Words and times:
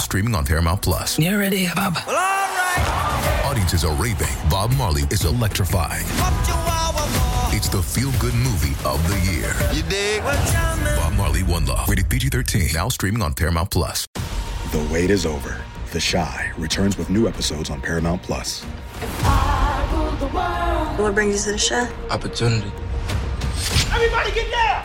streaming 0.00 0.34
on 0.34 0.44
Paramount 0.44 0.82
Plus. 0.82 1.18
You 1.18 1.38
ready, 1.38 1.66
Bob? 1.74 1.94
Well, 2.06 2.16
all 2.16 2.16
right. 2.16 3.42
Audiences 3.44 3.84
are 3.84 3.94
raving. 3.94 4.28
Bob 4.48 4.72
Marley 4.76 5.02
is 5.10 5.24
electrifying. 5.24 6.04
Up 6.20 6.34
to 6.46 6.52
our 6.52 7.54
It's 7.54 7.68
the 7.68 7.82
feel-good 7.82 8.34
movie 8.34 8.74
of 8.84 9.06
the 9.08 9.18
year. 9.30 9.54
You 9.72 9.82
dig? 9.88 10.22
Bob 10.22 11.12
Marley, 11.14 11.42
One 11.42 11.66
Love, 11.66 11.88
rated 11.88 12.08
PG-13. 12.08 12.74
Now 12.74 12.88
streaming 12.88 13.22
on 13.22 13.34
Paramount 13.34 13.70
Plus. 13.70 14.06
The 14.72 14.88
wait 14.92 15.10
is 15.10 15.26
over. 15.26 15.60
The 15.92 16.00
Chi 16.00 16.52
returns 16.56 16.96
with 16.96 17.10
new 17.10 17.28
episodes 17.28 17.70
on 17.70 17.80
Paramount 17.80 18.22
Plus. 18.22 18.62
What 20.98 21.14
brings 21.14 21.34
you 21.34 21.44
to 21.46 21.52
the 21.52 21.58
show? 21.58 21.88
Opportunity. 22.10 22.72
Everybody 23.92 24.32
get 24.32 24.50
down. 24.50 24.84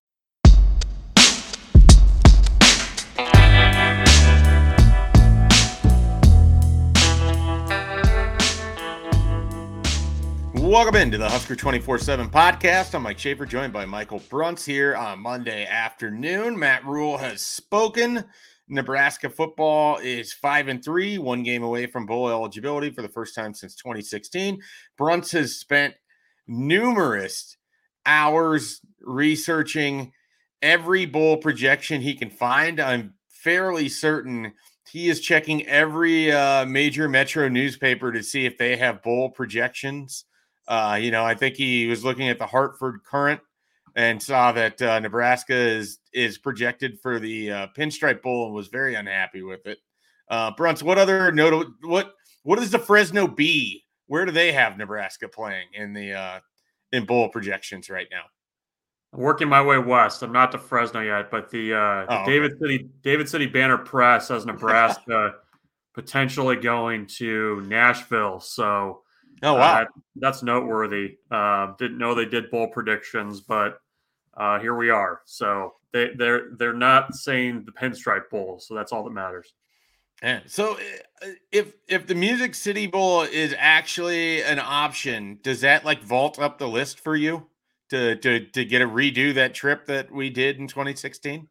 Welcome 10.71 10.95
into 10.95 11.17
the 11.17 11.27
Husker 11.27 11.57
24 11.57 11.97
7 11.97 12.29
podcast. 12.29 12.95
I'm 12.95 13.03
Mike 13.03 13.19
Schaefer, 13.19 13.45
joined 13.45 13.73
by 13.73 13.83
Michael 13.83 14.21
Bruntz 14.21 14.63
here 14.63 14.95
on 14.95 15.19
Monday 15.19 15.65
afternoon. 15.65 16.57
Matt 16.57 16.85
Rhule 16.85 17.17
has 17.17 17.41
spoken. 17.41 18.23
Nebraska 18.69 19.29
football 19.29 19.97
is 19.97 20.31
5 20.31 20.69
and 20.69 20.81
3, 20.81 21.17
one 21.17 21.43
game 21.43 21.61
away 21.61 21.87
from 21.87 22.05
bowl 22.05 22.29
eligibility 22.29 22.89
for 22.89 23.01
the 23.01 23.09
first 23.09 23.35
time 23.35 23.53
since 23.53 23.75
2016. 23.75 24.61
Bruntz 24.97 25.33
has 25.33 25.57
spent 25.57 25.95
numerous 26.47 27.57
hours 28.05 28.79
researching 29.01 30.13
every 30.61 31.05
bowl 31.05 31.35
projection 31.35 31.99
he 31.99 32.13
can 32.13 32.29
find. 32.29 32.79
I'm 32.79 33.15
fairly 33.27 33.89
certain 33.89 34.53
he 34.89 35.09
is 35.09 35.19
checking 35.19 35.67
every 35.67 36.31
uh, 36.31 36.65
major 36.65 37.09
metro 37.09 37.49
newspaper 37.49 38.13
to 38.13 38.23
see 38.23 38.45
if 38.45 38.57
they 38.57 38.77
have 38.77 39.03
bowl 39.03 39.31
projections. 39.31 40.23
Uh, 40.71 40.95
you 40.95 41.11
know, 41.11 41.25
I 41.25 41.35
think 41.35 41.55
he 41.55 41.87
was 41.87 42.05
looking 42.05 42.29
at 42.29 42.39
the 42.39 42.45
Hartford 42.45 43.01
Courant 43.03 43.41
and 43.97 44.23
saw 44.23 44.53
that 44.53 44.81
uh, 44.81 45.01
Nebraska 45.01 45.53
is 45.53 45.99
is 46.13 46.37
projected 46.37 46.97
for 47.01 47.19
the 47.19 47.51
uh, 47.51 47.67
Pinstripe 47.77 48.21
Bowl 48.21 48.45
and 48.45 48.55
was 48.55 48.69
very 48.69 48.95
unhappy 48.95 49.41
with 49.41 49.67
it. 49.67 49.79
Uh, 50.29 50.53
Bruntz, 50.53 50.81
what 50.81 50.97
other 50.97 51.29
note? 51.33 51.67
What 51.83 52.13
what 52.43 52.57
is 52.59 52.71
the 52.71 52.79
Fresno 52.79 53.27
Bee? 53.27 53.83
Where 54.07 54.25
do 54.25 54.31
they 54.31 54.53
have 54.53 54.77
Nebraska 54.77 55.27
playing 55.27 55.67
in 55.73 55.91
the 55.91 56.13
uh, 56.13 56.39
in 56.93 57.05
bowl 57.05 57.27
projections 57.27 57.89
right 57.89 58.07
now? 58.09 58.23
I'm 59.13 59.19
working 59.19 59.49
my 59.49 59.61
way 59.61 59.77
west. 59.77 60.23
I'm 60.23 60.31
not 60.31 60.53
to 60.53 60.57
Fresno 60.57 61.01
yet, 61.01 61.29
but 61.29 61.49
the, 61.49 61.73
uh, 61.73 62.05
the 62.05 62.05
Oh, 62.09 62.21
okay. 62.21 62.31
David 62.31 62.59
City 62.61 62.89
David 63.03 63.27
City 63.27 63.45
Banner 63.45 63.77
Press 63.77 64.29
has 64.29 64.45
Nebraska 64.45 65.33
potentially 65.93 66.55
going 66.55 67.07
to 67.17 67.61
Nashville. 67.67 68.39
So 68.39 69.01
Oh 69.43 69.55
uh, 69.55 69.59
wow, 69.59 69.73
that- 69.79 69.87
that's 70.15 70.43
noteworthy. 70.43 71.17
Uh, 71.29 71.73
didn't 71.77 71.97
know 71.97 72.13
they 72.13 72.25
did 72.25 72.51
bowl 72.51 72.67
predictions, 72.67 73.41
but 73.41 73.79
uh, 74.35 74.59
here 74.59 74.75
we 74.75 74.89
are. 74.89 75.21
So 75.25 75.75
they 75.93 76.11
they're 76.15 76.51
they're 76.57 76.73
not 76.73 77.15
saying 77.15 77.65
the 77.65 77.71
Pinstripe 77.71 78.29
Bowl, 78.29 78.59
so 78.59 78.75
that's 78.75 78.91
all 78.91 79.03
that 79.03 79.11
matters. 79.11 79.53
And 80.21 80.43
So 80.45 80.77
uh, 81.23 81.27
if 81.51 81.73
if 81.87 82.07
the 82.07 82.15
Music 82.15 82.53
City 82.55 82.87
Bowl 82.87 83.23
is 83.23 83.55
actually 83.57 84.43
an 84.43 84.59
option, 84.59 85.39
does 85.41 85.61
that 85.61 85.83
like 85.83 86.03
vault 86.03 86.39
up 86.39 86.59
the 86.59 86.67
list 86.67 86.99
for 86.99 87.15
you 87.15 87.47
to 87.89 88.15
to 88.17 88.45
to 88.47 88.65
get 88.65 88.81
a 88.81 88.87
redo 88.87 89.33
that 89.35 89.53
trip 89.53 89.85
that 89.87 90.11
we 90.11 90.29
did 90.29 90.59
in 90.59 90.67
2016? 90.67 91.47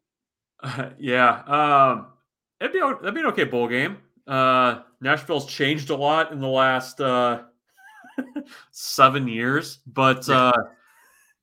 yeah, 0.99 1.41
um, 1.47 2.07
it'd 2.59 2.73
be 2.73 2.79
that'd 2.79 3.13
be 3.13 3.21
an 3.21 3.27
okay 3.27 3.43
bowl 3.43 3.67
game. 3.67 3.97
Uh, 4.25 4.81
Nashville's 5.01 5.47
changed 5.47 5.89
a 5.89 5.95
lot 5.95 6.31
in 6.31 6.39
the 6.39 6.47
last 6.47 7.01
uh, 7.01 7.43
seven 8.71 9.27
years, 9.27 9.79
but 9.87 10.27
uh, 10.29 10.51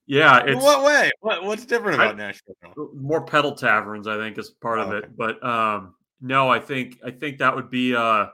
yeah, 0.05 0.43
it's 0.45 0.61
what 0.63 0.83
way? 0.83 1.11
What 1.21 1.43
what's 1.43 1.65
different 1.65 1.99
I- 1.99 2.05
about 2.05 2.17
Nashville? 2.17 2.55
more 2.95 3.23
pedal 3.25 3.53
taverns. 3.53 4.07
I 4.07 4.17
think 4.17 4.37
is 4.37 4.49
part 4.49 4.79
of 4.79 4.89
Oh, 4.89 4.93
okay. 4.93 5.07
it, 5.07 5.17
but 5.17 5.43
um, 5.43 5.95
no, 6.21 6.49
I 6.49 6.59
think 6.59 6.97
I 7.05 7.11
think 7.11 7.37
that 7.39 7.55
would 7.55 7.69
be 7.69 7.93
a, 7.93 8.31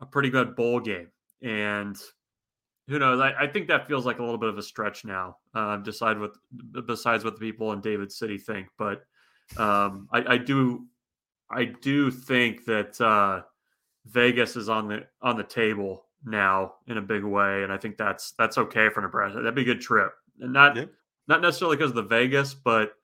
a 0.00 0.06
pretty 0.10 0.30
good 0.30 0.56
bowl 0.56 0.80
game, 0.80 1.08
and 1.42 1.96
who 2.88 2.98
knows? 2.98 3.20
I, 3.20 3.32
I 3.44 3.46
think 3.46 3.68
that 3.68 3.86
feels 3.86 4.04
like 4.04 4.18
a 4.18 4.22
little 4.22 4.38
bit 4.38 4.48
of 4.48 4.58
a 4.58 4.62
stretch 4.62 5.04
now. 5.04 5.36
Uh, 5.54 5.76
decide 5.76 6.18
what 6.18 6.32
besides 6.86 7.24
what 7.24 7.34
the 7.38 7.40
people 7.40 7.72
in 7.72 7.80
David 7.80 8.10
City 8.10 8.38
think, 8.38 8.68
but 8.78 9.02
um, 9.56 10.08
I, 10.12 10.34
I 10.34 10.36
do 10.38 10.86
I 11.50 11.66
do 11.66 12.10
think 12.10 12.64
that 12.64 12.98
uh, 13.00 13.42
Vegas 14.06 14.56
is 14.56 14.68
on 14.68 14.88
the 14.88 15.06
on 15.20 15.36
the 15.36 15.44
table 15.44 16.06
now 16.24 16.74
in 16.86 16.98
a 16.98 17.02
big 17.02 17.24
way, 17.24 17.62
and 17.64 17.72
I 17.72 17.76
think 17.76 17.96
that's 17.96 18.32
that's 18.32 18.58
okay 18.58 18.88
for 18.90 19.00
Nebraska. 19.00 19.38
That'd 19.38 19.54
be 19.54 19.62
a 19.62 19.64
good 19.64 19.80
trip, 19.80 20.12
and 20.40 20.52
not 20.52 20.76
Yeah. 20.76 20.86
not 21.28 21.40
necessarily 21.40 21.76
because 21.76 21.90
of 21.90 21.96
the 21.96 22.02
Vegas, 22.02 22.54
but 22.54 22.94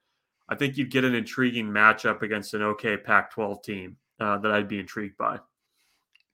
I 0.49 0.55
think 0.55 0.77
you'd 0.77 0.91
get 0.91 1.05
an 1.05 1.15
intriguing 1.15 1.67
matchup 1.67 2.23
against 2.23 2.55
an 2.55 2.63
okay 2.63 2.97
Pac-12 2.97 3.63
team 3.63 3.97
uh, 4.21 4.39
that 4.39 4.51
I'd 4.53 4.69
be 4.69 4.79
intrigued 4.79 5.17
by. 5.19 5.39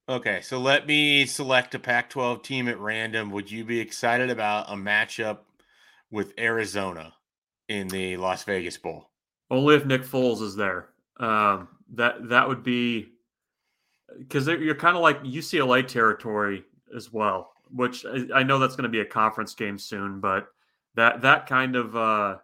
Okay, 0.09 0.41
so 0.43 0.59
let 0.59 0.87
me 0.87 1.25
select 1.27 1.75
a 1.75 1.79
Pac-12 1.79 2.43
team 2.43 2.69
at 2.69 2.79
random. 2.79 3.31
Would 3.31 3.51
you 3.51 3.65
be 3.65 3.81
excited 3.81 4.29
about 4.31 4.67
a 4.69 4.75
matchup 4.75 5.39
with 6.11 6.35
Arizona 6.39 7.15
in 7.69 7.89
the 7.89 8.17
Las 8.19 8.45
Vegas 8.45 8.77
Bowl? 8.77 9.11
Only 9.51 9.75
if 9.77 9.87
Nick 9.87 10.03
Foles 10.03 10.43
is 10.43 10.55
there. 10.57 10.91
Um, 11.19 11.69
that 11.95 12.29
that 12.29 12.49
would 12.49 12.63
be 12.63 13.09
because 14.19 14.47
you're 14.47 14.75
kind 14.75 14.97
of 14.97 15.03
like 15.03 15.23
UCLA 15.23 15.87
territory 15.87 16.65
as 16.95 17.13
well. 17.13 17.53
Which 17.75 18.05
I, 18.05 18.27
I 18.41 18.43
know 18.43 18.59
that's 18.59 18.77
going 18.77 18.85
to 18.85 18.89
be 18.89 19.01
a 19.01 19.05
conference 19.05 19.55
game 19.55 19.79
soon, 19.79 20.21
but 20.21 20.49
that 20.95 21.23
that 21.23 21.47
kind 21.47 21.77
of 21.77 21.97
uh, 21.97 22.37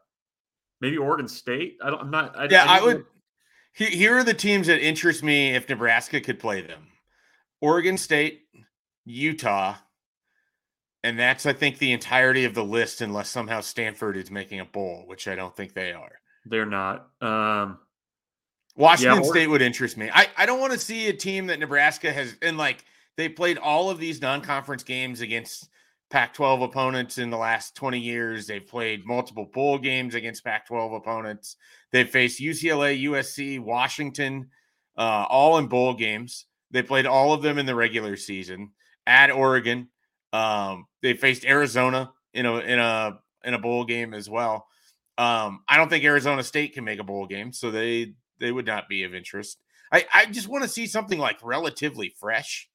maybe 0.80 0.96
Oregon 0.98 1.28
State. 1.28 1.76
I 1.82 1.90
don't. 1.90 2.00
I'm 2.00 2.10
not. 2.10 2.36
I, 2.38 2.44
Yeah, 2.50 2.64
I 2.68 2.78
don't 2.78 2.86
would. 2.86 3.04
he- 3.74 3.84
Here 3.96 4.16
are 4.16 4.24
the 4.24 4.34
teams 4.34 4.66
that 4.68 4.80
interest 4.84 5.22
me 5.22 5.54
if 5.54 5.68
Nebraska 5.68 6.20
could 6.20 6.38
play 6.38 6.62
them: 6.62 6.88
Oregon 7.60 7.96
State, 7.98 8.42
Utah, 9.04 9.76
and 11.04 11.18
that's 11.18 11.46
I 11.46 11.52
think 11.52 11.78
the 11.78 11.92
entirety 11.92 12.44
of 12.44 12.54
the 12.54 12.64
list, 12.64 13.00
unless 13.00 13.28
somehow 13.28 13.60
Stanford 13.60 14.16
is 14.16 14.30
making 14.30 14.60
a 14.60 14.64
bowl, 14.64 15.04
which 15.06 15.28
I 15.28 15.34
don't 15.34 15.54
think 15.54 15.74
they 15.74 15.92
are. 15.92 16.12
They're 16.46 16.66
not. 16.66 17.08
Um, 17.20 17.78
Washington 18.76 19.18
or- 19.22 19.24
State 19.32 19.48
would 19.48 19.62
interest 19.62 19.96
me. 19.96 20.10
I, 20.12 20.28
I 20.36 20.46
don't 20.46 20.60
want 20.60 20.72
to 20.72 20.78
see 20.78 21.08
a 21.08 21.12
team 21.12 21.46
that 21.48 21.58
Nebraska 21.60 22.10
has 22.12 22.34
and 22.40 22.56
like 22.56 22.84
they 23.20 23.28
played 23.28 23.58
all 23.58 23.90
of 23.90 23.98
these 23.98 24.22
non-conference 24.22 24.82
games 24.82 25.20
against 25.20 25.68
Pac-12 26.08 26.64
opponents 26.64 27.18
in 27.18 27.28
the 27.28 27.36
last 27.36 27.76
20 27.76 28.00
years. 28.00 28.46
They've 28.46 28.66
played 28.66 29.04
multiple 29.04 29.50
bowl 29.52 29.76
games 29.76 30.14
against 30.14 30.42
Pac-12 30.42 30.96
opponents. 30.96 31.56
They've 31.92 32.08
faced 32.08 32.40
UCLA, 32.40 33.04
USC, 33.04 33.60
Washington, 33.60 34.48
uh, 34.96 35.26
all 35.28 35.58
in 35.58 35.66
bowl 35.66 35.92
games. 35.92 36.46
They 36.70 36.82
played 36.82 37.04
all 37.04 37.34
of 37.34 37.42
them 37.42 37.58
in 37.58 37.66
the 37.66 37.74
regular 37.74 38.16
season 38.16 38.70
at 39.06 39.30
Oregon. 39.30 39.88
Um, 40.32 40.86
they 41.02 41.12
faced 41.12 41.44
Arizona 41.44 42.12
in 42.32 42.46
a 42.46 42.54
in 42.60 42.78
a 42.78 43.18
in 43.44 43.52
a 43.52 43.58
bowl 43.58 43.84
game 43.84 44.14
as 44.14 44.30
well. 44.30 44.66
Um, 45.18 45.62
I 45.68 45.76
don't 45.76 45.90
think 45.90 46.04
Arizona 46.04 46.42
State 46.42 46.72
can 46.72 46.84
make 46.84 47.00
a 47.00 47.04
bowl 47.04 47.26
game, 47.26 47.52
so 47.52 47.70
they 47.70 48.14
they 48.38 48.50
would 48.50 48.66
not 48.66 48.88
be 48.88 49.04
of 49.04 49.14
interest. 49.14 49.60
I, 49.92 50.06
I 50.14 50.26
just 50.26 50.48
want 50.48 50.62
to 50.64 50.70
see 50.70 50.86
something 50.86 51.18
like 51.18 51.38
relatively 51.42 52.14
fresh. 52.18 52.69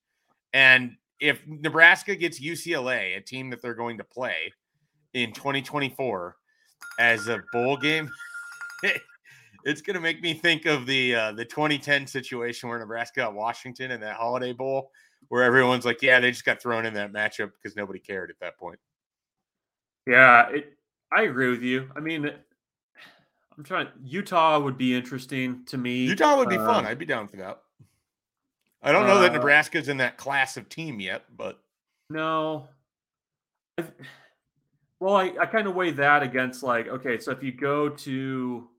And 0.55 0.95
if 1.19 1.45
Nebraska 1.45 2.15
gets 2.15 2.39
UCLA, 2.39 3.17
a 3.17 3.21
team 3.21 3.49
that 3.49 3.61
they're 3.61 3.73
going 3.75 3.97
to 3.97 4.05
play 4.05 4.53
in 5.13 5.33
2024 5.33 6.37
as 6.97 7.27
a 7.27 7.43
bowl 7.51 7.75
game, 7.75 8.09
it's 9.65 9.81
going 9.81 9.95
to 9.95 9.99
make 9.99 10.21
me 10.21 10.33
think 10.33 10.65
of 10.65 10.85
the 10.85 11.13
uh, 11.13 11.31
the 11.33 11.43
2010 11.43 12.07
situation 12.07 12.69
where 12.69 12.79
Nebraska 12.79 13.19
got 13.19 13.35
Washington 13.35 13.91
in 13.91 13.99
that 13.99 14.15
Holiday 14.15 14.53
Bowl, 14.53 14.91
where 15.27 15.43
everyone's 15.43 15.83
like, 15.83 16.01
"Yeah, 16.01 16.21
they 16.21 16.31
just 16.31 16.45
got 16.45 16.61
thrown 16.61 16.85
in 16.85 16.93
that 16.93 17.11
matchup 17.11 17.51
because 17.61 17.75
nobody 17.75 17.99
cared 17.99 18.29
at 18.29 18.39
that 18.39 18.57
point." 18.57 18.79
Yeah, 20.07 20.47
it, 20.51 20.77
I 21.11 21.23
agree 21.23 21.49
with 21.49 21.63
you. 21.63 21.89
I 21.97 21.99
mean, 21.99 22.31
I'm 23.57 23.63
trying. 23.65 23.89
Utah 24.01 24.57
would 24.57 24.77
be 24.77 24.95
interesting 24.95 25.65
to 25.65 25.77
me. 25.77 26.05
Utah 26.05 26.37
would 26.37 26.47
be 26.47 26.55
fun. 26.55 26.85
Um, 26.85 26.87
I'd 26.87 26.97
be 26.97 27.05
down 27.05 27.27
for 27.27 27.35
that. 27.35 27.59
I 28.85 28.91
don't 28.91 29.07
know 29.07 29.19
that 29.19 29.31
uh, 29.31 29.33
Nebraska's 29.33 29.89
in 29.89 29.97
that 29.97 30.15
class 30.17 30.57
of 30.57 30.69
team 30.69 30.99
yet, 30.99 31.23
but 31.35 31.59
No. 32.09 32.69
I, 33.79 33.85
well, 34.99 35.15
I, 35.15 35.33
I 35.41 35.45
kind 35.47 35.67
of 35.67 35.75
weigh 35.75 35.91
that 35.91 36.21
against 36.21 36.61
like, 36.63 36.87
okay, 36.87 37.19
so 37.19 37.31
if 37.31 37.43
you 37.43 37.51
go 37.51 37.89
to 37.89 38.69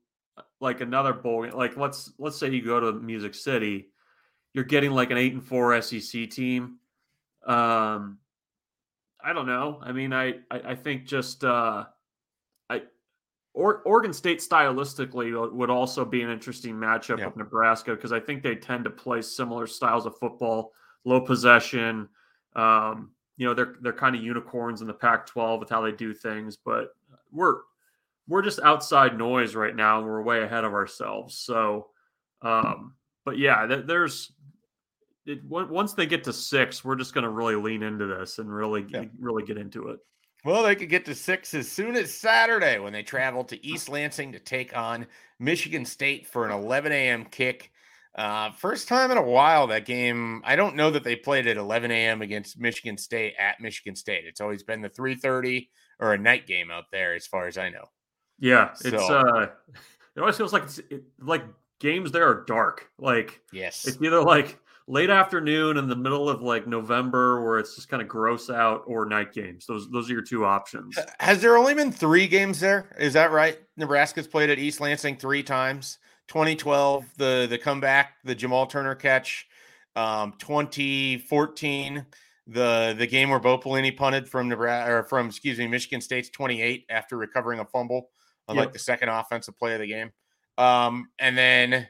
like 0.61 0.81
another 0.81 1.13
bowl, 1.13 1.49
like 1.53 1.77
let's 1.77 2.13
let's 2.19 2.39
say 2.39 2.49
you 2.51 2.63
go 2.63 2.81
to 2.81 2.93
Music 2.93 3.35
City, 3.35 3.89
you're 4.55 4.65
getting 4.65 4.93
like 4.93 5.11
an 5.11 5.19
eight 5.19 5.33
and 5.33 5.45
four 5.45 5.81
SEC 5.83 6.31
team. 6.31 6.79
Um, 7.47 8.19
I 9.23 9.33
don't 9.33 9.47
know. 9.47 9.81
I 9.83 9.93
mean, 9.93 10.13
I 10.13 10.35
I, 10.51 10.61
I 10.69 10.75
think 10.77 11.05
just 11.05 11.45
uh, 11.45 11.85
or, 13.57 13.79
Oregon 13.83 14.13
State 14.13 14.39
stylistically 14.41 15.53
would 15.53 15.71
also 15.71 16.05
be 16.05 16.23
an 16.23 16.31
interesting 16.31 16.75
matchup 16.75 17.19
Yeah. 17.19 17.27
with 17.27 17.37
Nebraska 17.37 17.95
because 17.95 18.13
I 18.13 18.21
think 18.21 18.43
they 18.43 18.55
tend 18.55 18.85
to 18.85 18.91
play 18.91 19.23
similar 19.23 19.67
styles 19.67 20.05
of 20.07 20.17
football, 20.19 20.73
low 21.05 21.21
possession. 21.21 22.09
Um, 22.55 23.11
you 23.39 23.47
know, 23.47 23.55
they're 23.55 23.77
they're 23.81 23.93
kind 23.93 24.15
of 24.15 24.23
unicorns 24.23 24.81
in 24.83 24.87
the 24.87 24.95
Pac-12 24.95 25.61
with 25.61 25.71
how 25.71 25.81
they 25.81 25.93
do 25.93 26.13
things, 26.15 26.57
but 26.57 26.91
we're 27.33 27.61
we're 28.29 28.43
just 28.43 28.61
outside 28.61 29.17
noise 29.17 29.55
right 29.55 29.75
now, 29.77 29.99
and 29.99 30.07
we're 30.07 30.23
way 30.23 30.43
ahead 30.43 30.65
of 30.65 30.73
ourselves. 30.75 31.39
So, 31.39 31.89
um, 32.43 32.95
but 33.25 33.39
yeah, 33.39 33.67
th- 33.67 33.87
there's 33.87 34.33
it, 35.27 35.41
on- 35.51 35.69
once 35.71 35.93
they 35.95 36.07
get 36.07 36.25
to 36.25 36.33
six, 36.33 36.85
we're 36.85 36.97
just 36.97 37.15
going 37.15 37.25
to 37.25 37.31
really 37.31 37.57
lean 37.57 37.83
into 37.83 38.07
this 38.07 38.39
and 38.39 38.53
really 38.53 38.85
Yeah. 38.89 39.05
really 39.19 39.45
get 39.45 39.59
into 39.59 39.89
it. 39.89 40.01
Well, 40.47 40.63
they 40.63 40.77
could 40.77 40.89
get 40.89 41.05
to 41.07 41.15
six 41.17 41.55
as 41.55 41.69
soon 41.69 41.97
as 41.97 42.15
Saturday 42.15 42.79
when 42.79 42.93
they 42.93 43.03
travel 43.03 43.43
to 43.47 43.67
East 43.67 43.89
Lansing 43.89 44.31
to 44.31 44.39
take 44.39 44.77
on 44.77 45.09
Michigan 45.41 45.85
State 45.85 46.29
for 46.29 46.47
an 46.47 46.53
11 46.53 46.93
a.m. 46.93 47.25
kick. 47.25 47.73
Uh, 48.15 48.53
first 48.53 48.87
time 48.87 49.11
in 49.11 49.19
a 49.19 49.23
while 49.23 49.67
that 49.67 49.87
game. 49.87 50.43
I 50.45 50.55
don't 50.55 50.77
know 50.77 50.93
that 50.93 51.03
they 51.03 51.17
played 51.17 51.49
at 51.49 51.57
11 51.57 51.91
a.m. 51.91 52.23
against 52.23 52.61
Michigan 52.61 52.97
State 52.97 53.35
at 53.41 53.61
Michigan 53.61 53.97
State. 53.97 54.23
It's 54.25 54.41
always 54.41 54.63
been 54.63 54.83
the 54.83 54.89
3:30 54.89 55.69
or 55.99 56.13
a 56.13 56.19
night 56.19 56.47
game 56.47 56.71
out 56.71 56.85
there, 56.93 57.15
as 57.15 57.27
far 57.27 57.49
as 57.49 57.59
I 57.59 57.69
know. 57.71 57.85
Yeah, 58.39 58.71
it's 58.71 58.89
So- 58.91 58.99
uh, 58.99 59.49
it 60.15 60.21
always 60.21 60.37
feels 60.37 60.53
like 60.53 60.63
it's 60.63 60.79
it, 60.79 61.03
like 61.21 61.43
games 61.81 62.13
there 62.13 62.29
are 62.29 62.45
dark. 62.45 62.89
Like 62.99 63.41
Yes. 63.53 63.85
it's 63.85 64.01
either 64.01 64.23
like 64.23 64.61
late 64.89 65.11
afternoon 65.11 65.77
in 65.77 65.89
the 65.89 65.97
middle 65.97 66.29
of 66.29 66.43
like 66.43 66.67
November 66.67 67.45
where 67.45 67.59
it's 67.59 67.75
just 67.75 67.89
kind 67.89 68.03
of 68.03 68.09
gross 68.09 68.51
out, 68.51 68.83
or 68.87 69.05
night 69.07 69.33
games. 69.33 69.67
Those 69.67 69.91
those 69.91 70.09
are 70.11 70.15
your 70.15 70.23
two 70.23 70.45
options. 70.45 70.99
Has 71.21 71.41
there 71.41 71.57
only 71.57 71.75
been 71.75 71.93
three 71.93 72.27
games 72.27 72.61
there? 72.61 72.95
Is 72.99 73.15
that 73.15 73.33
right? 73.33 73.59
Nebraska's 73.77 74.27
played 74.27 74.51
at 74.51 74.59
East 74.59 74.81
Lansing 74.81 75.17
three 75.17 75.43
times. 75.43 75.99
2012, 76.29 77.07
the 77.17 77.47
the 77.49 77.59
comeback, 77.59 78.15
the 78.25 78.35
Jamal 78.35 78.67
Turner 78.67 78.95
catch. 78.95 79.47
Um, 79.95 80.35
2014, 80.39 82.05
the 82.47 82.95
the 82.99 83.07
game 83.07 83.31
where 83.31 83.41
Bo 83.41 83.59
Pelini 83.59 83.97
punted 83.97 84.29
from 84.29 84.49
Nebraska 84.49 84.93
or 84.93 85.03
from 85.05 85.29
excuse 85.29 85.59
me 85.59 85.67
Michigan 85.67 86.01
State's 86.01 86.29
28 86.31 86.87
after 86.91 87.17
recovering 87.17 87.61
a 87.61 87.65
fumble 87.65 88.11
on 88.49 88.57
like 88.57 88.73
the 88.73 88.79
second 88.79 89.09
offensive 89.09 89.59
play 89.59 89.75
of 89.75 89.81
the 89.81 89.87
game. 89.87 90.13
Um, 90.59 91.09
and 91.19 91.37
then 91.37 91.89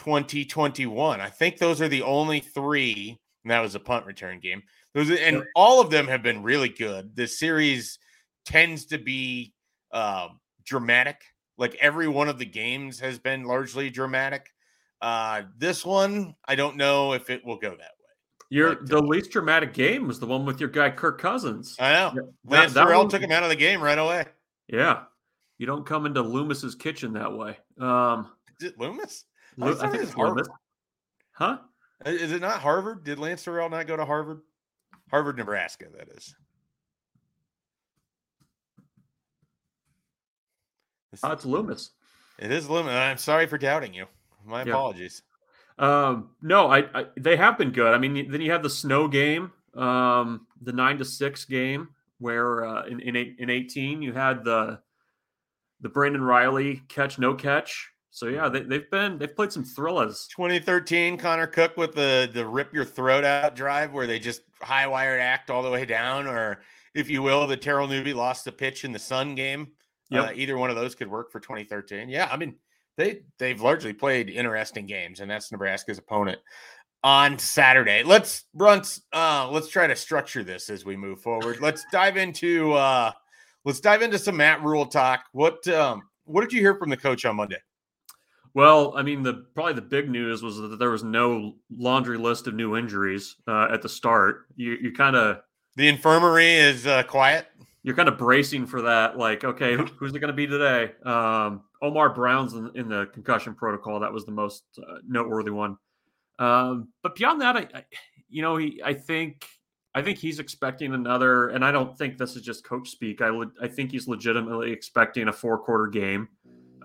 2021. 0.00 1.20
I 1.20 1.28
think 1.28 1.58
those 1.58 1.82
are 1.82 1.88
the 1.88 2.02
only 2.02 2.40
three. 2.40 3.20
And 3.44 3.50
that 3.50 3.60
was 3.60 3.74
a 3.74 3.80
punt 3.80 4.06
return 4.06 4.40
game. 4.40 4.62
Those 4.94 5.10
and 5.10 5.44
all 5.54 5.80
of 5.80 5.90
them 5.90 6.08
have 6.08 6.22
been 6.22 6.42
really 6.42 6.70
good. 6.70 7.14
The 7.14 7.26
series 7.26 7.98
tends 8.46 8.86
to 8.86 8.98
be 8.98 9.52
um, 9.92 10.40
dramatic. 10.64 11.20
Like 11.58 11.76
every 11.80 12.08
one 12.08 12.28
of 12.28 12.38
the 12.38 12.46
games 12.46 12.98
has 13.00 13.18
been 13.18 13.44
largely 13.44 13.90
dramatic. 13.90 14.46
Uh, 15.02 15.42
this 15.58 15.84
one, 15.84 16.34
I 16.46 16.54
don't 16.54 16.76
know 16.76 17.12
if 17.12 17.28
it 17.28 17.44
will 17.44 17.58
go 17.58 17.70
that 17.70 17.78
way. 17.78 17.86
Your 18.48 18.76
But, 18.76 18.88
the 18.88 19.02
least 19.02 19.30
dramatic 19.30 19.74
game 19.74 20.08
was 20.08 20.18
the 20.18 20.26
one 20.26 20.46
with 20.46 20.60
your 20.60 20.70
guy 20.70 20.90
Kirk 20.90 21.20
Cousins. 21.20 21.76
I 21.78 21.92
know. 21.92 22.12
Yeah, 22.14 22.22
Lance 22.46 22.72
that 22.72 22.84
Terrell 22.84 23.08
took 23.08 23.22
him 23.22 23.32
out 23.32 23.42
of 23.42 23.50
the 23.50 23.56
game 23.56 23.82
right 23.82 23.98
away. 23.98 24.24
Yeah, 24.66 25.02
you 25.58 25.66
don't 25.66 25.84
come 25.84 26.06
into 26.06 26.22
Loomis's 26.22 26.74
kitchen 26.74 27.12
that 27.14 27.32
way. 27.32 27.58
Um, 27.78 28.30
Is 28.58 28.68
it 28.68 28.78
Loomis? 28.78 29.24
I 29.62 29.68
I 29.70 29.90
think 29.90 30.02
it's 30.02 30.16
Loomis. 30.16 30.46
Harvard. 30.46 30.48
Huh? 31.32 31.58
Uh, 32.06 32.10
Is 32.10 32.32
it 32.32 32.40
not 32.40 32.60
Harvard? 32.60 33.04
Did 33.04 33.18
Lance 33.18 33.42
Terrell 33.44 33.68
not 33.68 33.86
go 33.86 33.96
to 33.96 34.04
Harvard? 34.04 34.40
Harvard, 35.10 35.36
Nebraska, 35.36 35.86
that 35.96 36.08
is. 36.08 36.34
Oh, 41.22 41.32
it's 41.32 41.44
Loomis. 41.44 41.90
It 42.38 42.52
is 42.52 42.68
Loomis. 42.70 42.92
I'm 42.92 43.18
sorry 43.18 43.46
for 43.46 43.58
doubting 43.58 43.92
you. 43.92 44.06
My 44.44 44.62
Yeah. 44.62 44.72
apologies. 44.72 45.22
Um, 45.78 46.30
no, 46.42 46.70
I, 46.70 46.84
I 47.00 47.06
they 47.16 47.36
have 47.36 47.58
been 47.58 47.72
good. 47.72 47.94
I 47.94 47.98
mean, 47.98 48.30
then 48.30 48.40
you 48.40 48.50
have 48.52 48.62
the 48.62 48.70
snow 48.70 49.08
game, 49.08 49.50
um, 49.74 50.46
the 50.60 50.72
nine 50.72 50.98
to 50.98 51.04
six 51.04 51.44
game 51.44 51.88
where 52.18 52.64
uh, 52.64 52.84
in 52.86 53.00
in, 53.00 53.16
eight, 53.16 53.36
in 53.38 53.50
eighteen 53.50 54.02
you 54.02 54.12
had 54.12 54.44
the 54.44 54.80
the 55.80 55.88
Brandon 55.88 56.22
Reilly 56.22 56.82
catch 56.88 57.18
no 57.18 57.34
catch. 57.34 57.90
So 58.10 58.26
yeah, 58.26 58.48
they, 58.48 58.62
they've 58.62 58.90
been 58.90 59.18
they've 59.18 59.34
played 59.34 59.52
some 59.52 59.64
thrillers. 59.64 60.28
2013, 60.34 61.16
Connor 61.16 61.46
Cook 61.46 61.76
with 61.76 61.94
the 61.94 62.28
the 62.32 62.46
rip 62.46 62.74
your 62.74 62.84
throat 62.84 63.24
out 63.24 63.54
drive 63.54 63.92
where 63.92 64.06
they 64.06 64.18
just 64.18 64.42
high 64.60 64.86
wired 64.86 65.20
act 65.20 65.50
all 65.50 65.62
the 65.62 65.70
way 65.70 65.84
down, 65.84 66.26
or 66.26 66.60
if 66.94 67.08
you 67.08 67.22
will, 67.22 67.46
the 67.46 67.56
Terrell 67.56 67.86
Newby 67.86 68.12
lost 68.12 68.44
the 68.44 68.52
pitch 68.52 68.84
in 68.84 68.92
the 68.92 68.98
Sun 68.98 69.36
game. 69.36 69.68
Yep. 70.10 70.24
Uh, 70.24 70.32
either 70.34 70.58
one 70.58 70.70
of 70.70 70.76
those 70.76 70.96
could 70.96 71.08
work 71.08 71.30
for 71.30 71.38
2013. 71.38 72.08
Yeah, 72.08 72.28
I 72.30 72.36
mean 72.36 72.56
they 72.96 73.22
they've 73.38 73.60
largely 73.60 73.92
played 73.92 74.28
interesting 74.28 74.86
games, 74.86 75.20
and 75.20 75.30
that's 75.30 75.52
Nebraska's 75.52 75.98
opponent 75.98 76.40
on 77.04 77.38
Saturday. 77.38 78.02
Let's 78.02 78.44
run. 78.54 78.82
Uh, 79.12 79.48
let's 79.50 79.68
try 79.68 79.86
to 79.86 79.96
structure 79.96 80.42
this 80.42 80.68
as 80.68 80.84
we 80.84 80.96
move 80.96 81.20
forward. 81.20 81.60
Let's 81.60 81.84
dive 81.92 82.16
into 82.16 82.72
uh, 82.72 83.12
let's 83.64 83.80
dive 83.80 84.02
into 84.02 84.18
some 84.18 84.36
Matt 84.36 84.62
Rhule 84.62 84.86
talk. 84.86 85.24
What 85.32 85.66
um, 85.68 86.02
what 86.24 86.42
did 86.42 86.52
you 86.52 86.60
hear 86.60 86.74
from 86.74 86.90
the 86.90 86.96
coach 86.96 87.24
on 87.24 87.36
Monday? 87.36 87.58
Well, 88.54 88.94
I 88.96 89.02
mean, 89.02 89.22
the 89.22 89.46
probably 89.54 89.74
the 89.74 89.82
big 89.82 90.10
news 90.10 90.42
was 90.42 90.56
that 90.58 90.78
there 90.78 90.90
was 90.90 91.04
no 91.04 91.54
laundry 91.76 92.18
list 92.18 92.46
of 92.46 92.54
new 92.54 92.76
injuries 92.76 93.36
uh, 93.46 93.68
at 93.70 93.82
the 93.82 93.88
start. 93.88 94.46
You 94.56 94.72
you 94.80 94.92
kind 94.92 95.14
of 95.16 95.38
The 95.76 95.88
infirmary 95.88 96.52
is 96.54 96.86
uh, 96.86 97.02
quiet. 97.04 97.46
you're 97.82 97.94
kind 97.94 98.08
of 98.08 98.18
bracing 98.18 98.66
for 98.66 98.82
that. 98.82 99.16
Like, 99.16 99.44
okay, 99.44 99.76
who, 99.76 99.84
who's 99.98 100.14
it 100.14 100.18
going 100.18 100.28
to 100.32 100.34
be 100.34 100.46
today? 100.46 100.92
Um, 101.04 101.62
Omar 101.82 102.10
Brown's 102.12 102.54
in, 102.54 102.70
in 102.74 102.88
the 102.88 103.06
concussion 103.14 103.54
protocol. 103.54 104.00
That 104.00 104.12
was 104.12 104.24
the 104.26 104.32
most 104.32 104.64
uh, 104.78 104.96
noteworthy 105.06 105.50
one. 105.50 105.76
Um, 106.38 106.88
but 107.02 107.14
beyond 107.14 107.40
that, 107.42 107.56
I, 107.56 107.60
I, 107.74 107.84
you 108.28 108.42
know, 108.42 108.56
he, 108.56 108.80
I 108.84 108.94
think, 108.94 109.46
I 109.94 110.02
think 110.02 110.18
he's 110.18 110.38
expecting 110.40 110.92
another, 110.94 111.48
and 111.48 111.64
I 111.64 111.70
don't 111.72 111.96
think 111.96 112.16
this 112.18 112.34
is 112.36 112.42
just 112.42 112.64
coach 112.64 112.88
speak. 112.90 113.20
I, 113.22 113.28
le- 113.28 113.52
I 113.62 113.68
think 113.68 113.90
he's 113.92 114.08
legitimately 114.08 114.72
expecting 114.72 115.28
a 115.28 115.32
four 115.32 115.58
quarter 115.58 115.86
game. 115.86 116.28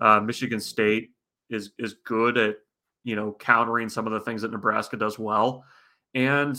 Uh, 0.00 0.20
Michigan 0.20 0.60
State 0.60 1.10
is 1.50 1.72
is 1.78 1.94
good 2.04 2.36
at 2.38 2.56
you 3.04 3.16
know 3.16 3.36
countering 3.38 3.88
some 3.88 4.06
of 4.06 4.12
the 4.12 4.20
things 4.20 4.42
that 4.42 4.50
Nebraska 4.50 4.96
does 4.96 5.18
well, 5.18 5.64
and 6.14 6.58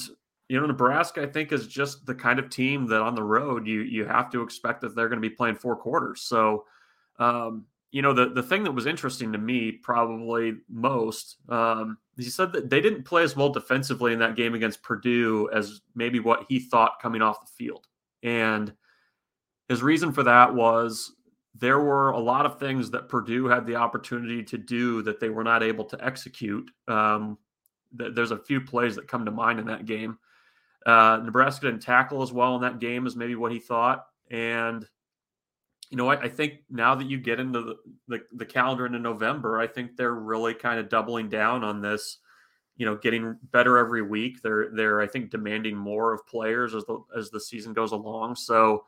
you 0.50 0.60
know, 0.60 0.66
Nebraska, 0.66 1.22
I 1.22 1.26
think, 1.26 1.52
is 1.52 1.68
just 1.68 2.06
the 2.06 2.16
kind 2.16 2.40
of 2.40 2.50
team 2.50 2.88
that 2.88 3.02
on 3.02 3.16
the 3.16 3.24
road 3.24 3.68
you 3.68 3.82
you 3.82 4.06
have 4.06 4.30
to 4.32 4.42
expect 4.42 4.82
that 4.82 4.96
they're 4.96 5.10
going 5.10 5.22
to 5.22 5.30
be 5.30 5.36
playing 5.36 5.56
four 5.56 5.76
quarters. 5.76 6.22
So, 6.22 6.66
um, 7.20 7.66
you 7.92 8.02
know, 8.02 8.14
the 8.14 8.30
the 8.30 8.44
thing 8.44 8.64
that 8.64 8.72
was 8.72 8.86
interesting 8.86 9.34
to 9.34 9.38
me 9.38 9.74
probably 9.74 10.56
most, 10.70 11.38
um, 11.50 11.98
he 12.16 12.24
said 12.24 12.54
that 12.54 12.70
they 12.70 12.80
didn't 12.80 13.04
play 13.04 13.24
as 13.24 13.36
well 13.36 13.50
defensively 13.50 14.14
in 14.14 14.20
that 14.20 14.36
game 14.36 14.54
against 14.54 14.84
Purdue 14.84 15.50
as 15.54 15.82
maybe 15.96 16.20
what 16.20 16.46
he 16.48 16.60
thought 16.60 17.02
coming 17.02 17.22
off 17.22 17.42
the 17.42 17.52
field, 17.52 17.88
and 18.24 18.74
his 19.68 19.84
reason 19.84 20.14
for 20.14 20.24
that 20.24 20.56
was 20.56 21.14
there 21.60 21.80
were 21.80 22.12
a 22.12 22.20
lot 22.20 22.46
of 22.46 22.60
things 22.60 22.92
that 22.92 23.10
Purdue 23.10 23.46
had 23.46 23.66
the 23.66 23.76
opportunity 23.76 24.44
to 24.44 24.58
do 24.58 25.02
that 25.04 25.20
they 25.20 25.30
were 25.30 25.44
not 25.44 25.64
able 25.64 25.86
to 25.86 26.06
execute. 26.06 26.70
Um, 26.88 27.38
th- 27.98 28.14
there's 28.14 28.32
a 28.32 28.38
few 28.38 28.62
plays 28.62 28.96
that 28.96 29.08
come 29.08 29.26
to 29.26 29.32
mind 29.32 29.60
in 29.60 29.68
that 29.68 29.86
game. 29.86 30.18
Uh, 30.86 31.22
Nebraska 31.24 31.66
didn't 31.66 31.82
tackle 31.82 32.22
as 32.22 32.32
well 32.32 32.56
in 32.56 32.62
that 32.62 32.80
game 32.80 33.08
as 33.08 33.16
maybe 33.16 33.36
what 33.36 33.52
he 33.52 33.60
thought. 33.60 34.06
And, 34.30 34.86
you 35.90 35.98
know, 35.98 36.10
I, 36.10 36.22
I 36.22 36.30
think 36.30 36.60
now 36.70 36.96
that 36.96 37.10
you 37.10 37.18
get 37.18 37.40
into 37.40 37.62
the, 37.62 37.76
the, 38.08 38.20
the 38.34 38.46
calendar 38.46 38.86
into 38.86 39.00
November, 39.00 39.60
I 39.60 39.68
think 39.68 39.96
they're 39.96 40.14
really 40.14 40.54
kind 40.54 40.80
of 40.80 40.90
doubling 40.90 41.30
down 41.30 41.64
on 41.64 41.82
this, 41.82 42.20
you 42.76 42.86
know, 42.86 42.96
getting 42.96 43.38
better 43.52 43.78
every 43.78 44.02
week. 44.02 44.42
They're, 44.42 44.70
they're, 44.72 45.02
I 45.02 45.08
think, 45.08 45.32
demanding 45.32 45.76
more 45.76 46.14
of 46.14 46.28
players 46.28 46.76
as 46.76 46.86
the, 46.86 47.00
as 47.18 47.32
the 47.32 47.40
season 47.40 47.74
goes 47.74 47.92
along. 47.92 48.36
So 48.36 48.86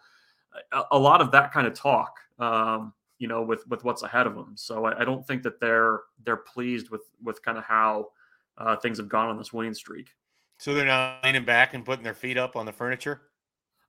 a, 0.72 0.84
a 0.92 1.00
lot 1.00 1.22
of 1.22 1.32
that 1.32 1.52
kind 1.52 1.68
of 1.68 1.74
talk, 1.74 2.20
um, 2.40 2.94
you 3.18 3.28
know, 3.28 3.42
with, 3.42 3.68
with 3.68 3.84
what's 3.84 4.04
ahead 4.04 4.28
of 4.28 4.36
them. 4.36 4.54
So 4.56 4.86
I, 4.86 5.02
I 5.02 5.06
don't 5.06 5.26
think 5.26 5.44
that 5.44 5.60
they're, 5.60 6.02
they're 6.26 6.38
pleased 6.38 6.90
with, 6.90 7.04
with 7.24 7.42
kind 7.44 7.58
of 7.58 7.64
how 7.64 8.10
uh, 8.58 8.76
things 8.78 8.98
have 8.98 9.10
gone 9.10 9.30
on 9.30 9.38
this 9.38 9.54
winning 9.54 9.74
streak. 9.74 10.10
So 10.58 10.74
they're 10.74 10.86
not 10.86 11.24
leaning 11.24 11.46
back 11.46 11.74
and 11.74 11.86
putting 11.86 12.04
their 12.04 12.14
feet 12.14 12.38
up 12.38 12.56
on 12.56 12.66
the 12.66 12.74
furniture. 12.74 13.22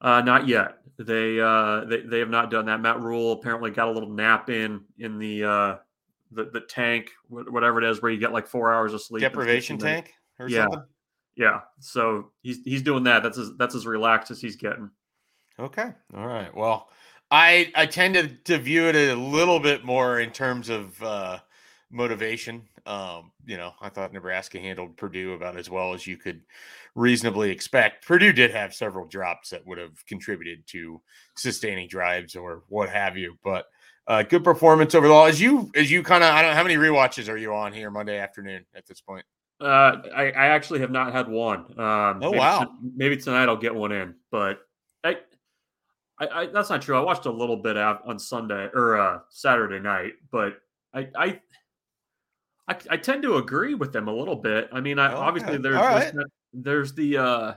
Uh, 0.00 0.20
not 0.22 0.48
yet. 0.48 0.78
They, 0.98 1.38
uh, 1.40 1.84
they 1.84 2.00
they 2.00 2.20
have 2.20 2.30
not 2.30 2.50
done 2.50 2.64
that. 2.66 2.80
Matt 2.80 3.00
Rhule 3.00 3.32
apparently 3.32 3.70
got 3.70 3.88
a 3.88 3.90
little 3.90 4.08
nap 4.08 4.48
in 4.48 4.82
in 4.98 5.18
the 5.18 5.44
uh, 5.44 5.76
the, 6.30 6.44
the 6.44 6.60
tank, 6.60 7.10
whatever 7.28 7.82
it 7.82 7.84
is, 7.90 8.00
where 8.00 8.10
you 8.10 8.18
get 8.18 8.32
like 8.32 8.46
four 8.46 8.72
hours 8.72 8.94
of 8.94 9.02
sleep. 9.02 9.20
Deprivation 9.20 9.78
sleep 9.78 9.88
in 9.90 9.96
the- 9.96 10.02
tank 10.02 10.14
or 10.38 10.48
Yeah. 10.48 10.62
something. 10.62 10.82
Yeah. 11.36 11.60
So 11.80 12.30
he's 12.42 12.62
he's 12.64 12.82
doing 12.82 13.02
that. 13.04 13.22
That's 13.22 13.36
as 13.36 13.50
that's 13.58 13.74
as 13.74 13.86
relaxed 13.86 14.30
as 14.30 14.40
he's 14.40 14.56
getting. 14.56 14.90
Okay. 15.60 15.92
All 16.16 16.26
right. 16.26 16.54
Well, 16.54 16.88
I 17.30 17.70
I 17.74 17.86
tend 17.86 18.14
to, 18.14 18.28
to 18.28 18.58
view 18.58 18.86
it 18.86 18.96
a 18.96 19.14
little 19.14 19.60
bit 19.60 19.84
more 19.84 20.20
in 20.20 20.30
terms 20.30 20.68
of 20.70 21.00
uh, 21.02 21.38
motivation. 21.90 22.66
Um, 22.86 23.32
you 23.44 23.58
know, 23.58 23.72
I 23.80 23.90
thought 23.90 24.12
Nebraska 24.12 24.58
handled 24.58 24.96
Purdue 24.96 25.34
about 25.34 25.58
as 25.58 25.68
well 25.68 25.92
as 25.92 26.06
you 26.06 26.16
could 26.16 26.40
reasonably 26.94 27.50
expect. 27.50 28.06
Purdue 28.06 28.32
did 28.32 28.50
have 28.52 28.74
several 28.74 29.06
drops 29.06 29.50
that 29.50 29.66
would 29.66 29.78
have 29.78 30.04
contributed 30.06 30.66
to 30.68 31.00
sustaining 31.36 31.88
drives 31.88 32.36
or 32.36 32.62
what 32.68 32.88
have 32.88 33.18
you, 33.18 33.36
but 33.44 33.66
uh, 34.06 34.22
good 34.22 34.42
performance 34.42 34.94
overall. 34.94 35.26
As 35.26 35.40
you 35.40 35.70
as 35.74 35.90
you 35.90 36.02
kind 36.02 36.24
of 36.24 36.32
I 36.32 36.40
don't 36.40 36.56
how 36.56 36.62
many 36.62 36.76
rewatches 36.76 37.28
are 37.28 37.36
you 37.36 37.54
on 37.54 37.72
here 37.74 37.90
Monday 37.90 38.18
afternoon 38.18 38.64
at 38.74 38.86
this 38.86 39.02
point? 39.02 39.26
Uh, 39.60 40.00
I, 40.16 40.30
I 40.30 40.46
actually 40.46 40.80
have 40.80 40.90
not 40.90 41.12
had 41.12 41.28
one. 41.28 41.78
Um, 41.78 42.20
Oh, 42.22 42.30
maybe 42.30 42.38
wow. 42.38 42.64
t- 42.64 42.90
maybe 42.96 43.16
tonight 43.18 43.46
I'll 43.46 43.58
get 43.58 43.74
one 43.74 43.92
in, 43.92 44.14
but 44.30 44.60
I, 45.04 45.18
I, 46.20 46.42
I 46.42 46.46
that's 46.46 46.70
not 46.70 46.82
true. 46.82 46.96
I 46.96 47.00
watched 47.00 47.26
a 47.26 47.30
little 47.30 47.56
bit 47.56 47.76
on 47.76 48.18
Sunday 48.18 48.68
or 48.74 48.98
uh, 48.98 49.20
Saturday 49.30 49.80
night, 49.80 50.12
but 50.30 50.60
I, 50.92 51.08
I, 51.16 51.40
I, 52.68 52.76
I 52.90 52.96
tend 52.98 53.22
to 53.22 53.36
agree 53.36 53.74
with 53.74 53.92
them 53.92 54.06
a 54.08 54.12
little 54.14 54.36
bit. 54.36 54.68
I 54.72 54.80
mean, 54.80 54.98
I, 54.98 55.08
Okay. 55.08 55.16
obviously 55.16 55.58
there's 55.58 55.76
right. 55.76 56.12
there's 56.52 56.92
the. 56.94 57.16
Uh, 57.18 57.54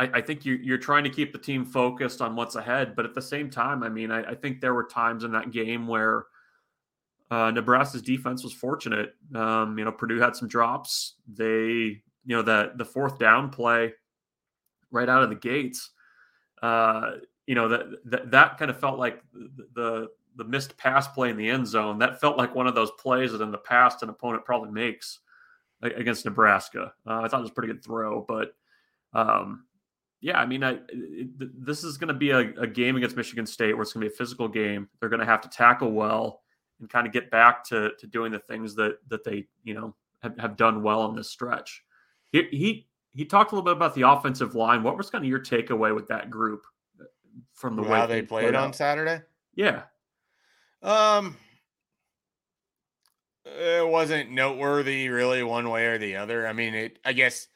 I, 0.00 0.04
I 0.14 0.20
think 0.20 0.44
you, 0.44 0.54
you're 0.54 0.78
trying 0.78 1.04
to 1.04 1.10
keep 1.10 1.32
the 1.32 1.38
team 1.38 1.64
focused 1.64 2.20
on 2.20 2.36
what's 2.36 2.54
ahead, 2.54 2.94
but 2.94 3.04
at 3.04 3.14
the 3.14 3.22
same 3.22 3.50
time, 3.50 3.82
I 3.82 3.88
mean, 3.88 4.10
I, 4.10 4.30
I 4.30 4.34
think 4.34 4.60
there 4.60 4.74
were 4.74 4.84
times 4.84 5.24
in 5.24 5.32
that 5.32 5.50
game 5.50 5.88
where 5.88 6.26
uh, 7.30 7.50
Nebraska's 7.50 8.02
defense 8.02 8.44
was 8.44 8.52
fortunate. 8.52 9.14
Um, 9.34 9.76
you 9.78 9.84
know, 9.84 9.92
Purdue 9.92 10.20
had 10.20 10.36
some 10.36 10.48
drops. 10.48 11.14
They, 11.32 12.02
you 12.24 12.36
know, 12.36 12.42
the 12.42 12.72
the 12.76 12.84
fourth 12.84 13.18
down 13.18 13.50
play 13.50 13.92
right 14.90 15.08
out 15.08 15.22
of 15.22 15.28
the 15.30 15.36
gates. 15.36 15.90
Uh, 16.62 17.12
you 17.46 17.54
know 17.54 17.68
that 17.68 17.86
that, 18.04 18.30
that 18.30 18.58
kind 18.58 18.70
of 18.70 18.78
felt 18.78 18.98
like 18.98 19.22
the, 19.32 20.08
the 20.36 20.44
missed 20.44 20.76
pass 20.76 21.08
play 21.08 21.30
in 21.30 21.36
the 21.36 21.48
end 21.48 21.66
zone. 21.66 21.98
That 21.98 22.20
felt 22.20 22.36
like 22.36 22.54
one 22.54 22.66
of 22.66 22.74
those 22.74 22.90
plays 22.92 23.32
that 23.32 23.40
in 23.40 23.50
the 23.50 23.58
past 23.58 24.02
an 24.02 24.08
opponent 24.08 24.44
probably 24.44 24.70
makes 24.70 25.20
against 25.82 26.24
Nebraska. 26.24 26.92
Uh, 27.06 27.20
I 27.22 27.28
thought 27.28 27.38
it 27.38 27.42
was 27.42 27.50
a 27.50 27.54
pretty 27.54 27.72
good 27.72 27.84
throw, 27.84 28.24
but 28.26 28.52
um, 29.12 29.64
yeah, 30.20 30.38
I 30.38 30.46
mean, 30.46 30.64
I, 30.64 30.78
it, 30.88 31.64
this 31.64 31.84
is 31.84 31.96
going 31.96 32.08
to 32.08 32.14
be 32.14 32.30
a, 32.30 32.52
a 32.60 32.66
game 32.66 32.96
against 32.96 33.16
Michigan 33.16 33.46
State 33.46 33.74
where 33.74 33.82
it's 33.82 33.92
going 33.92 34.04
to 34.04 34.10
be 34.10 34.14
a 34.14 34.16
physical 34.16 34.48
game. 34.48 34.88
They're 34.98 35.08
going 35.08 35.20
to 35.20 35.26
have 35.26 35.40
to 35.42 35.48
tackle 35.48 35.92
well 35.92 36.42
and 36.80 36.90
kind 36.90 37.06
of 37.06 37.12
get 37.12 37.30
back 37.30 37.64
to 37.64 37.90
to 37.98 38.06
doing 38.06 38.32
the 38.32 38.38
things 38.40 38.74
that 38.76 38.98
that 39.08 39.24
they 39.24 39.46
you 39.64 39.74
know 39.74 39.94
have, 40.22 40.36
have 40.38 40.56
done 40.56 40.82
well 40.82 41.08
in 41.08 41.14
this 41.14 41.30
stretch. 41.30 41.82
He, 42.32 42.42
he 42.50 42.88
he 43.18 43.24
talked 43.24 43.50
a 43.50 43.56
little 43.56 43.64
bit 43.64 43.76
about 43.76 43.96
the 43.96 44.02
offensive 44.02 44.54
line. 44.54 44.84
What 44.84 44.96
was 44.96 45.10
kind 45.10 45.24
of 45.24 45.28
your 45.28 45.40
takeaway 45.40 45.92
with 45.92 46.06
that 46.06 46.30
group 46.30 46.64
uh, 47.00 47.04
from 47.52 47.74
the 47.74 47.82
way 47.82 48.06
they 48.06 48.20
things 48.20 48.28
played 48.28 48.54
on? 48.54 48.72
Saturday. 48.72 49.22
Yeah, 49.56 49.82
Um, 50.82 51.36
it 53.44 53.88
wasn't 53.88 54.30
noteworthy 54.30 55.08
really 55.08 55.42
one 55.42 55.68
way 55.68 55.86
or 55.86 55.98
the 55.98 56.14
other. 56.14 56.46
I 56.46 56.52
mean, 56.52 56.74
it. 56.74 57.00
I 57.04 57.12
guess 57.12 57.48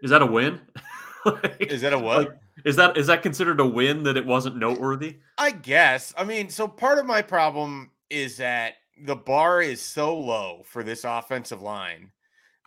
is 0.00 0.10
that 0.10 0.20
a 0.20 0.26
win? 0.26 0.60
Like- 1.26 1.56
is 1.70 1.80
that 1.80 1.94
a 1.94 1.98
what? 1.98 2.18
like, 2.18 2.38
is 2.66 2.76
that 2.76 2.98
is 2.98 3.06
that 3.06 3.22
considered 3.22 3.58
a 3.58 3.66
win 3.66 4.02
that 4.02 4.18
it 4.18 4.26
wasn't 4.26 4.56
noteworthy? 4.56 5.20
I 5.38 5.52
guess. 5.52 6.12
I 6.18 6.24
mean, 6.24 6.50
so 6.50 6.68
part 6.68 6.98
of 6.98 7.06
my 7.06 7.22
problem 7.22 7.92
is 8.10 8.36
that 8.36 8.74
the 9.06 9.16
bar 9.16 9.62
is 9.62 9.80
so 9.80 10.18
low 10.18 10.60
for 10.66 10.82
this 10.82 11.04
offensive 11.04 11.62
line 11.62 12.10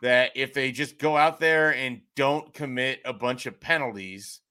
that 0.01 0.32
if 0.36 0.54
they 0.54 0.72
just 0.72 1.00
go 1.00 1.18
out 1.18 1.39
there 1.39 1.74
and 1.74 2.01
don't 2.16 2.54
commit 2.54 3.00
a 3.06 3.13
bunch 3.13 3.46
of 3.46 3.60
penalties, 3.60 4.42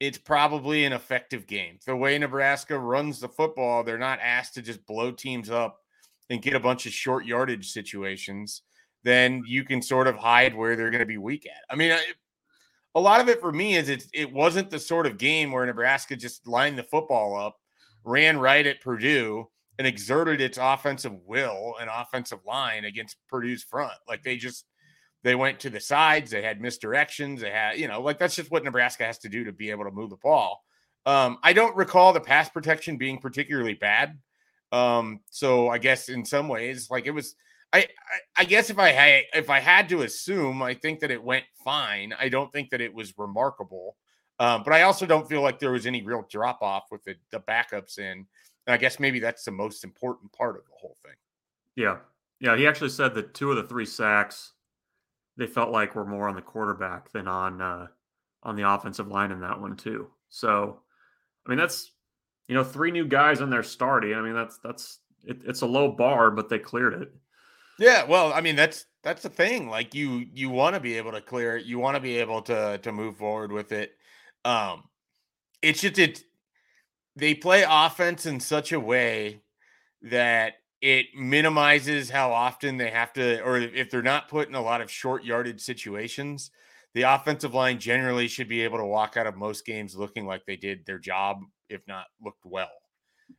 it's 0.00 0.18
probably 0.18 0.84
an 0.84 0.92
effective 0.92 1.46
game. 1.46 1.78
The 1.86 1.96
way 1.96 2.18
Nebraska 2.18 2.78
runs 2.78 3.20
the 3.20 3.28
football, 3.28 3.82
they're 3.82 3.98
not 3.98 4.18
asked 4.20 4.54
to 4.54 4.62
just 4.62 4.86
blow 4.86 5.10
teams 5.10 5.50
up 5.50 5.78
and 6.30 6.42
get 6.42 6.54
a 6.54 6.60
bunch 6.60 6.86
of 6.86 6.92
short 6.92 7.24
yardage 7.24 7.70
situations. 7.70 8.62
Then 9.02 9.42
you 9.46 9.64
can 9.64 9.80
sort 9.82 10.06
of 10.06 10.16
hide 10.16 10.54
where 10.54 10.76
they're 10.76 10.90
going 10.90 11.00
to 11.00 11.06
be 11.06 11.18
weak 11.18 11.46
at. 11.46 11.62
I 11.70 11.76
mean, 11.76 11.96
a 12.94 13.00
lot 13.00 13.20
of 13.20 13.28
it 13.28 13.40
for 13.40 13.52
me 13.52 13.76
is 13.76 13.88
it 13.88 14.04
it 14.12 14.32
wasn't 14.32 14.70
the 14.70 14.78
sort 14.78 15.06
of 15.06 15.18
game 15.18 15.52
where 15.52 15.66
Nebraska 15.66 16.16
just 16.16 16.46
lined 16.46 16.78
the 16.78 16.82
football 16.82 17.36
up, 17.36 17.56
ran 18.04 18.38
right 18.38 18.66
at 18.66 18.80
Purdue, 18.80 19.48
and 19.78 19.86
exerted 19.86 20.40
its 20.40 20.58
offensive 20.60 21.14
will 21.26 21.74
and 21.80 21.90
offensive 21.92 22.40
line 22.46 22.84
against 22.84 23.16
Purdue's 23.28 23.62
front. 23.62 23.94
Like 24.08 24.22
they 24.22 24.36
just 24.36 24.66
they 25.24 25.34
went 25.34 25.58
to 25.60 25.70
the 25.70 25.80
sides, 25.80 26.30
they 26.30 26.42
had 26.42 26.60
misdirections, 26.60 27.40
they 27.40 27.50
had, 27.50 27.78
you 27.78 27.88
know, 27.88 28.00
like 28.00 28.18
that's 28.18 28.36
just 28.36 28.50
what 28.50 28.62
Nebraska 28.62 29.04
has 29.04 29.18
to 29.20 29.28
do 29.30 29.42
to 29.44 29.52
be 29.52 29.70
able 29.70 29.84
to 29.84 29.90
move 29.90 30.10
the 30.10 30.16
ball. 30.16 30.62
Um, 31.06 31.38
I 31.42 31.54
don't 31.54 31.74
recall 31.74 32.12
the 32.12 32.20
pass 32.20 32.48
protection 32.50 32.98
being 32.98 33.18
particularly 33.18 33.74
bad. 33.74 34.18
Um, 34.70 35.20
so 35.30 35.68
I 35.68 35.78
guess 35.78 36.10
in 36.10 36.24
some 36.24 36.46
ways, 36.48 36.90
like 36.90 37.06
it 37.06 37.10
was 37.10 37.34
I, 37.72 37.78
I 37.78 38.42
I 38.42 38.44
guess 38.44 38.70
if 38.70 38.78
I 38.78 38.90
had 38.90 39.22
if 39.34 39.48
I 39.48 39.60
had 39.60 39.88
to 39.88 40.02
assume, 40.02 40.62
I 40.62 40.74
think 40.74 41.00
that 41.00 41.10
it 41.10 41.22
went 41.22 41.44
fine. 41.64 42.14
I 42.18 42.28
don't 42.28 42.52
think 42.52 42.70
that 42.70 42.80
it 42.80 42.92
was 42.92 43.16
remarkable, 43.16 43.96
um, 44.38 44.62
but 44.62 44.72
I 44.74 44.82
also 44.82 45.06
don't 45.06 45.28
feel 45.28 45.42
like 45.42 45.58
there 45.58 45.72
was 45.72 45.86
any 45.86 46.02
real 46.02 46.26
drop 46.30 46.60
off 46.60 46.84
with 46.90 47.02
the 47.04 47.16
the 47.30 47.40
backups 47.40 47.98
in. 47.98 48.26
And 48.66 48.72
I 48.72 48.76
guess 48.78 48.98
maybe 48.98 49.20
that's 49.20 49.44
the 49.44 49.52
most 49.52 49.84
important 49.84 50.32
part 50.32 50.56
of 50.56 50.64
the 50.64 50.72
whole 50.78 50.96
thing. 51.04 51.14
Yeah, 51.76 51.98
yeah. 52.40 52.56
He 52.56 52.66
actually 52.66 52.90
said 52.90 53.14
that 53.14 53.34
two 53.34 53.50
of 53.50 53.56
the 53.56 53.64
three 53.64 53.86
sacks 53.86 54.53
they 55.36 55.46
felt 55.46 55.70
like 55.70 55.94
were 55.94 56.04
more 56.04 56.28
on 56.28 56.36
the 56.36 56.42
quarterback 56.42 57.10
than 57.12 57.28
on 57.28 57.60
uh, 57.60 57.86
on 58.42 58.56
the 58.56 58.68
offensive 58.68 59.08
line 59.08 59.32
in 59.32 59.40
that 59.40 59.60
one 59.60 59.76
too. 59.76 60.08
So, 60.28 60.80
I 61.46 61.50
mean, 61.50 61.58
that's 61.58 61.92
you 62.48 62.54
know 62.54 62.64
three 62.64 62.90
new 62.90 63.06
guys 63.06 63.40
in 63.40 63.50
there 63.50 63.62
starting. 63.62 64.14
I 64.14 64.20
mean, 64.20 64.34
that's 64.34 64.58
that's 64.58 64.98
it, 65.24 65.38
it's 65.44 65.62
a 65.62 65.66
low 65.66 65.92
bar, 65.92 66.30
but 66.30 66.48
they 66.48 66.58
cleared 66.58 67.02
it. 67.02 67.12
Yeah, 67.78 68.04
well, 68.04 68.32
I 68.32 68.40
mean 68.40 68.56
that's 68.56 68.86
that's 69.02 69.22
the 69.22 69.28
thing. 69.28 69.68
Like 69.68 69.94
you 69.94 70.24
you 70.32 70.50
want 70.50 70.74
to 70.74 70.80
be 70.80 70.96
able 70.96 71.12
to 71.12 71.20
clear 71.20 71.56
it. 71.56 71.66
You 71.66 71.78
want 71.78 71.96
to 71.96 72.00
be 72.00 72.18
able 72.18 72.42
to 72.42 72.78
to 72.78 72.92
move 72.92 73.16
forward 73.16 73.52
with 73.52 73.72
it. 73.72 73.92
Um 74.44 74.84
it's 75.62 75.80
just 75.80 75.98
it 75.98 76.22
they 77.16 77.34
play 77.34 77.64
offense 77.68 78.26
in 78.26 78.40
such 78.40 78.72
a 78.72 78.80
way 78.80 79.40
that 80.02 80.54
it 80.84 81.06
minimizes 81.16 82.10
how 82.10 82.30
often 82.30 82.76
they 82.76 82.90
have 82.90 83.10
to 83.10 83.40
or 83.40 83.56
if 83.56 83.90
they're 83.90 84.02
not 84.02 84.28
put 84.28 84.50
in 84.50 84.54
a 84.54 84.60
lot 84.60 84.82
of 84.82 84.90
short 84.90 85.24
yardage 85.24 85.62
situations, 85.62 86.50
the 86.92 87.00
offensive 87.00 87.54
line 87.54 87.78
generally 87.78 88.28
should 88.28 88.50
be 88.50 88.60
able 88.60 88.76
to 88.76 88.84
walk 88.84 89.16
out 89.16 89.26
of 89.26 89.34
most 89.34 89.64
games 89.64 89.96
looking 89.96 90.26
like 90.26 90.44
they 90.44 90.56
did 90.56 90.84
their 90.84 90.98
job 90.98 91.40
if 91.70 91.80
not 91.88 92.04
looked 92.22 92.44
well. 92.44 92.68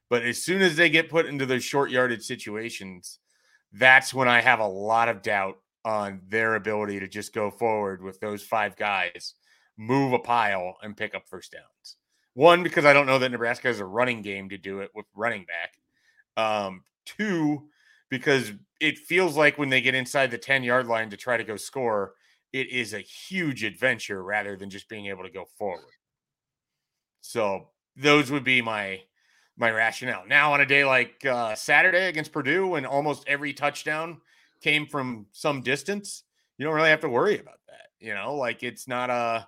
But 0.09 0.23
as 0.23 0.41
soon 0.41 0.63
as 0.63 0.75
they 0.75 0.89
get 0.89 1.07
put 1.07 1.27
into 1.27 1.45
those 1.45 1.63
short 1.63 1.91
yardage 1.91 2.23
situations, 2.23 3.19
that's 3.71 4.11
when 4.11 4.27
I 4.27 4.41
have 4.41 4.59
a 4.59 4.67
lot 4.67 5.07
of 5.07 5.21
doubt 5.21 5.57
on 5.85 6.21
their 6.27 6.55
ability 6.55 6.99
to 6.99 7.07
just 7.07 7.31
go 7.31 7.51
forward 7.51 8.01
with 8.01 8.19
those 8.21 8.41
five 8.41 8.75
guys, 8.75 9.35
move 9.77 10.13
a 10.13 10.19
pile, 10.19 10.77
and 10.81 10.97
pick 10.97 11.13
up 11.13 11.27
first 11.29 11.51
downs. 11.51 11.97
One, 12.33 12.63
because 12.63 12.85
I 12.85 12.93
don't 12.93 13.05
know 13.05 13.19
that 13.19 13.29
Nebraska 13.29 13.67
has 13.67 13.79
a 13.79 13.85
running 13.85 14.23
game 14.23 14.49
to 14.49 14.57
do 14.57 14.79
it 14.79 14.89
with 14.95 15.05
running 15.13 15.45
back. 15.45 15.77
Um, 16.43 16.81
two, 17.05 17.69
because 18.09 18.51
it 18.79 18.97
feels 18.97 19.37
like 19.37 19.57
when 19.57 19.69
they 19.69 19.81
get 19.81 19.95
inside 19.95 20.31
the 20.31 20.37
10 20.37 20.63
yard 20.63 20.87
line 20.87 21.09
to 21.09 21.17
try 21.17 21.37
to 21.37 21.43
go 21.43 21.57
score, 21.57 22.13
it 22.53 22.69
is 22.69 22.93
a 22.93 22.99
huge 22.99 23.63
adventure 23.63 24.23
rather 24.23 24.55
than 24.55 24.69
just 24.69 24.89
being 24.89 25.07
able 25.07 25.23
to 25.23 25.29
go 25.29 25.45
forward. 25.57 25.91
So 27.21 27.69
those 27.95 28.31
would 28.31 28.43
be 28.43 28.61
my 28.61 29.01
my 29.57 29.71
rationale. 29.71 30.23
Now, 30.27 30.53
on 30.53 30.61
a 30.61 30.65
day 30.65 30.83
like 30.83 31.25
uh, 31.25 31.55
Saturday 31.55 32.07
against 32.07 32.31
Purdue, 32.31 32.67
when 32.67 32.85
almost 32.85 33.23
every 33.27 33.53
touchdown 33.53 34.19
came 34.61 34.85
from 34.85 35.27
some 35.31 35.61
distance, 35.61 36.23
you 36.57 36.65
don't 36.65 36.75
really 36.75 36.89
have 36.89 37.01
to 37.01 37.09
worry 37.09 37.39
about 37.39 37.59
that. 37.67 37.87
You 37.99 38.13
know, 38.13 38.35
like 38.35 38.63
it's 38.63 38.87
not 38.87 39.09
a 39.09 39.47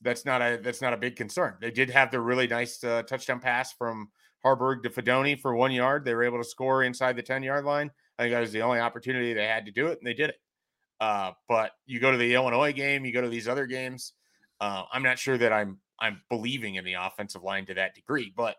that's 0.00 0.24
not 0.24 0.42
a 0.42 0.60
that's 0.62 0.82
not 0.82 0.92
a 0.92 0.96
big 0.96 1.16
concern. 1.16 1.54
They 1.60 1.70
did 1.70 1.90
have 1.90 2.10
the 2.10 2.20
really 2.20 2.46
nice 2.46 2.82
uh, 2.84 3.02
touchdown 3.02 3.40
pass 3.40 3.72
from 3.72 4.10
Haarberg 4.44 4.82
to 4.82 4.90
Fidone 4.90 5.40
for 5.40 5.54
one 5.54 5.72
yard. 5.72 6.04
They 6.04 6.14
were 6.14 6.24
able 6.24 6.38
to 6.38 6.44
score 6.48 6.82
inside 6.82 7.16
the 7.16 7.22
ten 7.22 7.42
yard 7.42 7.64
line. 7.64 7.90
I 8.18 8.22
think 8.24 8.34
that 8.34 8.40
was 8.40 8.52
the 8.52 8.62
only 8.62 8.80
opportunity 8.80 9.32
they 9.34 9.46
had 9.46 9.66
to 9.66 9.72
do 9.72 9.86
it, 9.88 9.98
and 9.98 10.06
they 10.06 10.14
did 10.14 10.30
it. 10.30 10.36
Uh, 11.00 11.32
but 11.48 11.72
you 11.86 11.98
go 12.00 12.12
to 12.12 12.16
the 12.18 12.34
Illinois 12.34 12.72
game, 12.72 13.04
you 13.04 13.12
go 13.12 13.20
to 13.20 13.28
these 13.28 13.48
other 13.48 13.66
games. 13.66 14.12
Uh, 14.60 14.84
I'm 14.92 15.02
not 15.02 15.18
sure 15.18 15.36
that 15.38 15.52
I'm 15.52 15.78
I'm 15.98 16.20
believing 16.28 16.76
in 16.76 16.84
the 16.84 16.94
offensive 16.94 17.42
line 17.42 17.66
to 17.66 17.74
that 17.74 17.94
degree, 17.94 18.32
but 18.36 18.56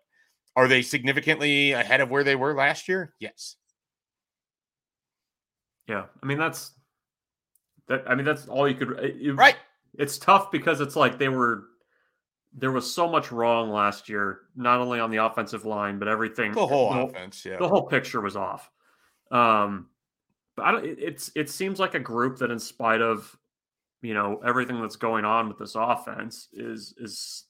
are 0.56 0.68
they 0.68 0.82
significantly 0.82 1.72
ahead 1.74 2.01
of 2.01 2.10
where 2.10 2.24
they 2.24 2.36
were 2.36 2.54
last 2.54 2.88
year? 2.88 3.13
Yes. 3.20 3.56
Yeah, 5.88 6.06
I 6.22 6.25
mean 6.25 6.39
that's 6.39 6.72
that. 7.88 8.04
I 8.08 8.15
mean 8.15 8.25
that's 8.25 8.48
all 8.48 8.68
you 8.68 8.75
could. 8.75 8.92
it- 9.00 9.36
Right. 9.36 9.56
It's 9.98 10.18
tough 10.18 10.51
because 10.51 10.82
it's 10.82 10.96
like 10.96 11.18
they 11.18 11.30
were. 11.30 11.65
There 12.57 12.71
was 12.71 12.91
so 12.91 13.09
much 13.09 13.31
wrong 13.31 13.69
last 13.69 14.07
year, 14.07 14.41
not 14.55 14.79
only 14.79 15.00
on 15.00 15.12
the 15.12 15.17
offensive 15.17 15.65
line, 15.65 16.00
but 16.00 16.07
everything. 16.07 16.53
The 16.53 16.65
whole 16.65 16.93
the 16.93 17.00
offense, 17.01 17.45
yeah. 17.45 17.57
the 17.57 17.67
whole 17.67 17.88
picture 17.88 18.21
was 18.21 18.35
off. 18.38 18.71
Um, 19.29 19.88
but 20.55 20.65
I 20.65 20.71
don't. 20.71 20.85
It, 20.85 20.97
it's 21.00 21.31
it 21.35 21.50
seems 21.50 21.79
like 21.79 21.95
a 21.95 22.00
group 22.00 22.38
that, 22.38 22.51
in 22.51 22.59
spite 22.59 23.01
of 23.01 23.38
you 24.01 24.13
know 24.13 24.41
everything 24.45 24.81
that's 24.81 24.95
going 24.95 25.25
on 25.25 25.50
with 25.50 25.57
this 25.57 25.75
offense, 25.75 26.47
is 26.53 26.93
is 26.97 27.45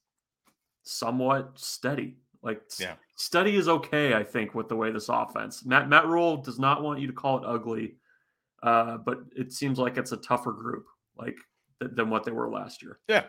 somewhat 0.84 1.52
steady. 1.56 2.18
Like 2.42 2.62
Yeah. 2.80 2.96
steady 3.16 3.56
is 3.56 3.68
okay, 3.68 4.14
I 4.14 4.24
think, 4.24 4.54
with 4.54 4.70
the 4.70 4.76
way 4.76 4.92
this 4.92 5.10
offense. 5.10 5.66
Matt 5.66 5.90
Matt 5.90 6.08
Rhule 6.08 6.38
does 6.38 6.60
not 6.60 6.84
want 6.84 7.00
you 7.00 7.08
to 7.08 7.14
call 7.14 7.40
it 7.40 7.44
ugly, 7.46 7.96
uh, 8.64 8.98
but 8.98 9.20
it 9.36 9.52
seems 9.52 9.80
like 9.80 9.98
it's 9.98 10.12
a 10.12 10.18
tougher 10.18 10.52
group, 10.52 10.86
like 11.18 11.38
th- 11.80 11.92
than 11.96 12.10
what 12.10 12.24
they 12.24 12.32
were 12.32 12.50
last 12.50 12.82
year. 12.84 13.00
Yeah, 13.08 13.26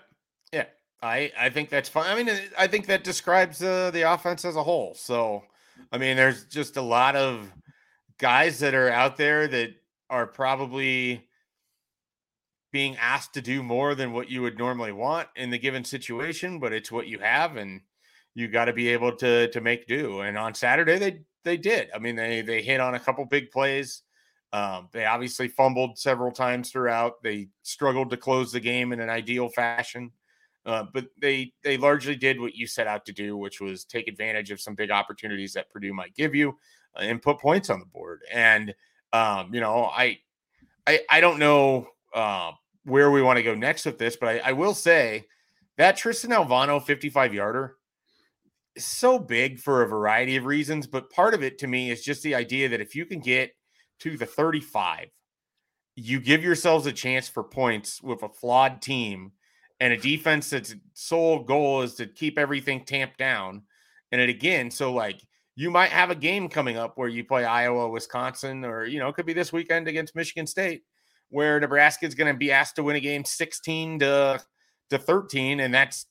yeah. 0.52 0.66
I 1.02 1.32
I 1.38 1.50
think 1.50 1.68
that's 1.68 1.88
fine. 1.88 2.06
I 2.06 2.22
mean, 2.22 2.34
I 2.58 2.66
think 2.66 2.86
that 2.86 3.04
describes 3.04 3.62
uh, 3.62 3.90
the 3.90 4.02
offense 4.12 4.44
as 4.44 4.56
a 4.56 4.62
whole. 4.62 4.94
So, 4.94 5.44
I 5.92 5.98
mean, 5.98 6.16
there's 6.16 6.44
just 6.46 6.76
a 6.76 6.82
lot 6.82 7.16
of 7.16 7.52
guys 8.18 8.58
that 8.60 8.74
are 8.74 8.90
out 8.90 9.16
there 9.16 9.46
that 9.48 9.74
are 10.08 10.26
probably 10.26 11.26
being 12.72 12.96
asked 12.96 13.34
to 13.34 13.42
do 13.42 13.62
more 13.62 13.94
than 13.94 14.12
what 14.12 14.30
you 14.30 14.42
would 14.42 14.58
normally 14.58 14.92
want 14.92 15.28
in 15.36 15.50
the 15.50 15.58
given 15.58 15.84
situation, 15.84 16.58
but 16.58 16.72
it's 16.72 16.92
what 16.92 17.06
you 17.06 17.18
have, 17.18 17.56
and 17.56 17.80
you 18.34 18.48
got 18.48 18.66
to 18.66 18.72
be 18.72 18.88
able 18.88 19.14
to 19.16 19.48
to 19.48 19.60
make 19.60 19.86
do. 19.86 20.20
And 20.20 20.36
on 20.36 20.54
Saturday, 20.54 20.98
they 20.98 21.20
they 21.44 21.56
did. 21.56 21.88
I 21.94 21.98
mean, 21.98 22.16
they 22.16 22.42
they 22.42 22.62
hit 22.62 22.80
on 22.80 22.94
a 22.94 23.00
couple 23.00 23.24
big 23.26 23.50
plays. 23.50 24.02
Um, 24.52 24.88
they 24.92 25.04
obviously 25.04 25.48
fumbled 25.48 25.98
several 25.98 26.32
times 26.32 26.70
throughout. 26.70 27.22
They 27.22 27.48
struggled 27.62 28.10
to 28.10 28.16
close 28.16 28.52
the 28.52 28.60
game 28.60 28.92
in 28.92 29.00
an 29.00 29.10
ideal 29.10 29.48
fashion. 29.48 30.12
Uh, 30.66 30.84
but 30.92 31.06
they 31.20 31.52
they 31.62 31.76
largely 31.76 32.16
did 32.16 32.40
what 32.40 32.56
you 32.56 32.66
set 32.66 32.88
out 32.88 33.06
to 33.06 33.12
do, 33.12 33.36
which 33.36 33.60
was 33.60 33.84
take 33.84 34.08
advantage 34.08 34.50
of 34.50 34.60
some 34.60 34.74
big 34.74 34.90
opportunities 34.90 35.52
that 35.52 35.70
Purdue 35.70 35.94
might 35.94 36.14
give 36.16 36.34
you 36.34 36.58
uh, 36.96 37.02
and 37.02 37.22
put 37.22 37.38
points 37.38 37.70
on 37.70 37.78
the 37.78 37.86
board. 37.86 38.22
And 38.32 38.74
um, 39.12 39.54
you 39.54 39.60
know, 39.60 39.84
I 39.84 40.18
I 40.84 41.00
I 41.08 41.20
don't 41.20 41.38
know 41.38 41.86
uh, 42.12 42.50
where 42.84 43.12
we 43.12 43.22
want 43.22 43.36
to 43.36 43.44
go 43.44 43.54
next 43.54 43.86
with 43.86 43.96
this, 43.96 44.16
but 44.16 44.28
I, 44.28 44.38
I 44.50 44.52
will 44.52 44.74
say 44.74 45.26
that 45.78 45.96
Tristan 45.96 46.30
Alvano 46.30 46.82
55 46.82 47.32
yarder 47.32 47.76
is 48.74 48.84
so 48.84 49.20
big 49.20 49.60
for 49.60 49.82
a 49.82 49.88
variety 49.88 50.34
of 50.34 50.46
reasons. 50.46 50.88
But 50.88 51.10
part 51.10 51.32
of 51.32 51.44
it 51.44 51.58
to 51.58 51.68
me 51.68 51.92
is 51.92 52.02
just 52.02 52.24
the 52.24 52.34
idea 52.34 52.68
that 52.70 52.80
if 52.80 52.96
you 52.96 53.06
can 53.06 53.20
get 53.20 53.52
to 54.00 54.16
the 54.16 54.26
35, 54.26 55.10
you 55.94 56.18
give 56.18 56.42
yourselves 56.42 56.86
a 56.86 56.92
chance 56.92 57.28
for 57.28 57.44
points 57.44 58.02
with 58.02 58.24
a 58.24 58.28
flawed 58.28 58.82
team 58.82 59.32
and 59.80 59.92
a 59.92 59.96
defense 59.96 60.50
that's 60.50 60.74
sole 60.94 61.40
goal 61.40 61.82
is 61.82 61.94
to 61.94 62.06
keep 62.06 62.38
everything 62.38 62.84
tamped 62.84 63.18
down. 63.18 63.62
And 64.12 64.20
it 64.20 64.28
again, 64.28 64.70
so 64.70 64.92
like 64.92 65.20
you 65.56 65.70
might 65.70 65.90
have 65.90 66.10
a 66.10 66.14
game 66.14 66.48
coming 66.48 66.76
up 66.76 66.96
where 66.96 67.08
you 67.08 67.24
play 67.24 67.44
Iowa, 67.44 67.88
Wisconsin, 67.88 68.64
or 68.64 68.84
you 68.84 68.98
know, 68.98 69.08
it 69.08 69.14
could 69.14 69.26
be 69.26 69.32
this 69.32 69.52
weekend 69.52 69.88
against 69.88 70.14
Michigan 70.14 70.46
State, 70.46 70.82
where 71.30 71.58
Nebraska 71.58 72.06
is 72.06 72.14
going 72.14 72.32
to 72.32 72.38
be 72.38 72.52
asked 72.52 72.76
to 72.76 72.82
win 72.82 72.96
a 72.96 73.00
game 73.00 73.24
16 73.24 74.00
to 74.00 74.40
to 74.90 74.98
13, 74.98 75.60
and 75.60 75.74
that's 75.74 76.06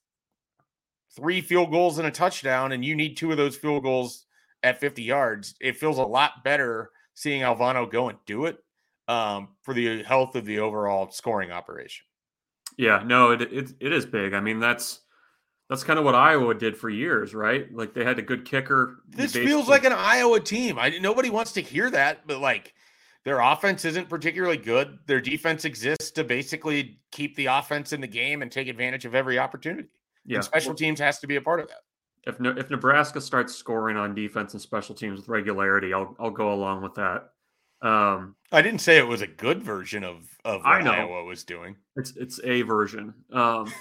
three 1.16 1.42
field 1.42 1.72
goals 1.72 1.98
and 1.98 2.08
a 2.08 2.12
touchdown, 2.12 2.74
and 2.74 2.84
you 2.84 2.96
need 2.96 3.16
two 3.16 3.32
of 3.32 3.38
those 3.38 3.56
field 3.56 3.84
goals 3.84 4.26
at 4.64 4.80
50 4.80 5.02
yards. 5.02 5.56
It 5.62 5.78
feels 5.78 5.98
a 5.98 6.04
lot 6.04 6.44
better 6.44 6.90
seeing 7.14 7.42
Alvano 7.42 7.90
go 7.90 8.10
and 8.10 8.18
do 8.26 8.46
it 8.46 8.58
um, 9.08 9.50
for 9.62 9.74
the 9.74 10.04
health 10.04 10.36
of 10.36 10.46
the 10.46 10.60
overall 10.60 11.10
scoring 11.12 11.52
operation. 11.52 12.06
Yeah, 12.78 13.04
no, 13.06 13.32
it, 13.32 13.42
it 13.42 13.74
it 13.80 13.94
is 13.94 14.06
big. 14.06 14.34
I 14.34 14.40
mean, 14.40 14.60
that's 14.60 15.02
that's 15.70 15.84
kind 15.84 15.98
of 15.98 16.06
what 16.06 16.16
Iowa 16.16 16.54
did 16.54 16.78
for 16.78 16.90
years, 16.90 17.34
right? 17.34 17.74
Like 17.74 17.94
they 17.94 18.04
had 18.04 18.20
a 18.20 18.22
good 18.22 18.46
kicker. 18.46 18.98
This 19.08 19.34
feels 19.34 19.68
like 19.68 19.84
an 19.84 19.94
Iowa 19.94 20.40
team. 20.40 20.78
I 20.78 20.90
nobody 21.00 21.30
wants 21.30 21.54
to 21.54 21.62
hear 21.62 21.90
that, 21.92 22.28
but 22.28 22.40
like 22.40 22.74
their 23.24 23.40
offense 23.40 23.86
isn't 23.86 24.08
particularly 24.08 24.58
good. 24.58 25.00
Their 25.08 25.22
defense 25.22 25.66
exists 25.66 26.12
to 26.12 26.24
basically 26.24 27.00
keep 27.12 27.36
the 27.36 27.48
offense 27.48 27.94
in 27.94 28.02
the 28.02 28.08
game 28.08 28.42
and 28.44 28.52
take 28.52 28.68
advantage 28.68 29.06
of 29.06 29.16
every 29.16 29.40
opportunity. 29.40 29.90
yeah. 30.26 30.38
And 30.38 30.46
special 30.46 30.76
teams 30.76 31.00
has 31.00 31.20
to 31.20 31.28
be 31.28 31.36
a 31.38 31.42
part 31.42 31.60
of 31.60 31.68
that. 31.68 31.82
If 32.28 32.40
if 32.58 32.70
Nebraska 32.70 33.22
starts 33.22 33.56
scoring 33.56 33.98
on 33.98 34.14
defense 34.14 34.54
and 34.54 34.62
special 34.62 34.94
teams 34.94 35.20
with 35.20 35.30
regularity, 35.30 35.94
I'll 35.94 36.16
I'll 36.20 36.32
go 36.32 36.54
along 36.54 36.84
with 36.84 36.94
that. 36.96 37.32
Um, 37.82 38.36
I 38.52 38.62
didn't 38.62 38.82
say 38.82 38.98
it 38.98 39.08
was 39.08 39.22
a 39.22 39.28
good 39.28 39.64
version 39.64 40.04
of 40.04 40.28
of 40.44 40.62
I 40.66 40.78
what 40.78 40.86
know. 40.86 40.92
Iowa 40.92 41.24
was 41.24 41.44
doing. 41.44 41.76
It's 41.96 42.16
it's 42.16 42.40
a 42.44 42.62
version. 42.64 43.14
Um, 43.32 43.72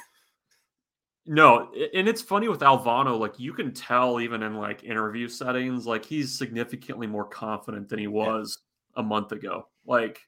no, 1.26 1.70
and 1.94 2.08
it's 2.08 2.20
funny 2.20 2.48
with 2.48 2.60
Alvano. 2.60 3.18
Like 3.18 3.38
you 3.38 3.52
can 3.52 3.72
tell 3.72 4.20
even 4.20 4.42
in 4.42 4.56
like 4.56 4.84
interview 4.84 5.28
settings, 5.28 5.86
like 5.86 6.04
he's 6.04 6.36
significantly 6.36 7.06
more 7.06 7.24
confident 7.24 7.88
than 7.88 7.98
he 7.98 8.08
was 8.08 8.58
a 8.96 9.02
month 9.02 9.32
ago. 9.32 9.68
Like, 9.86 10.20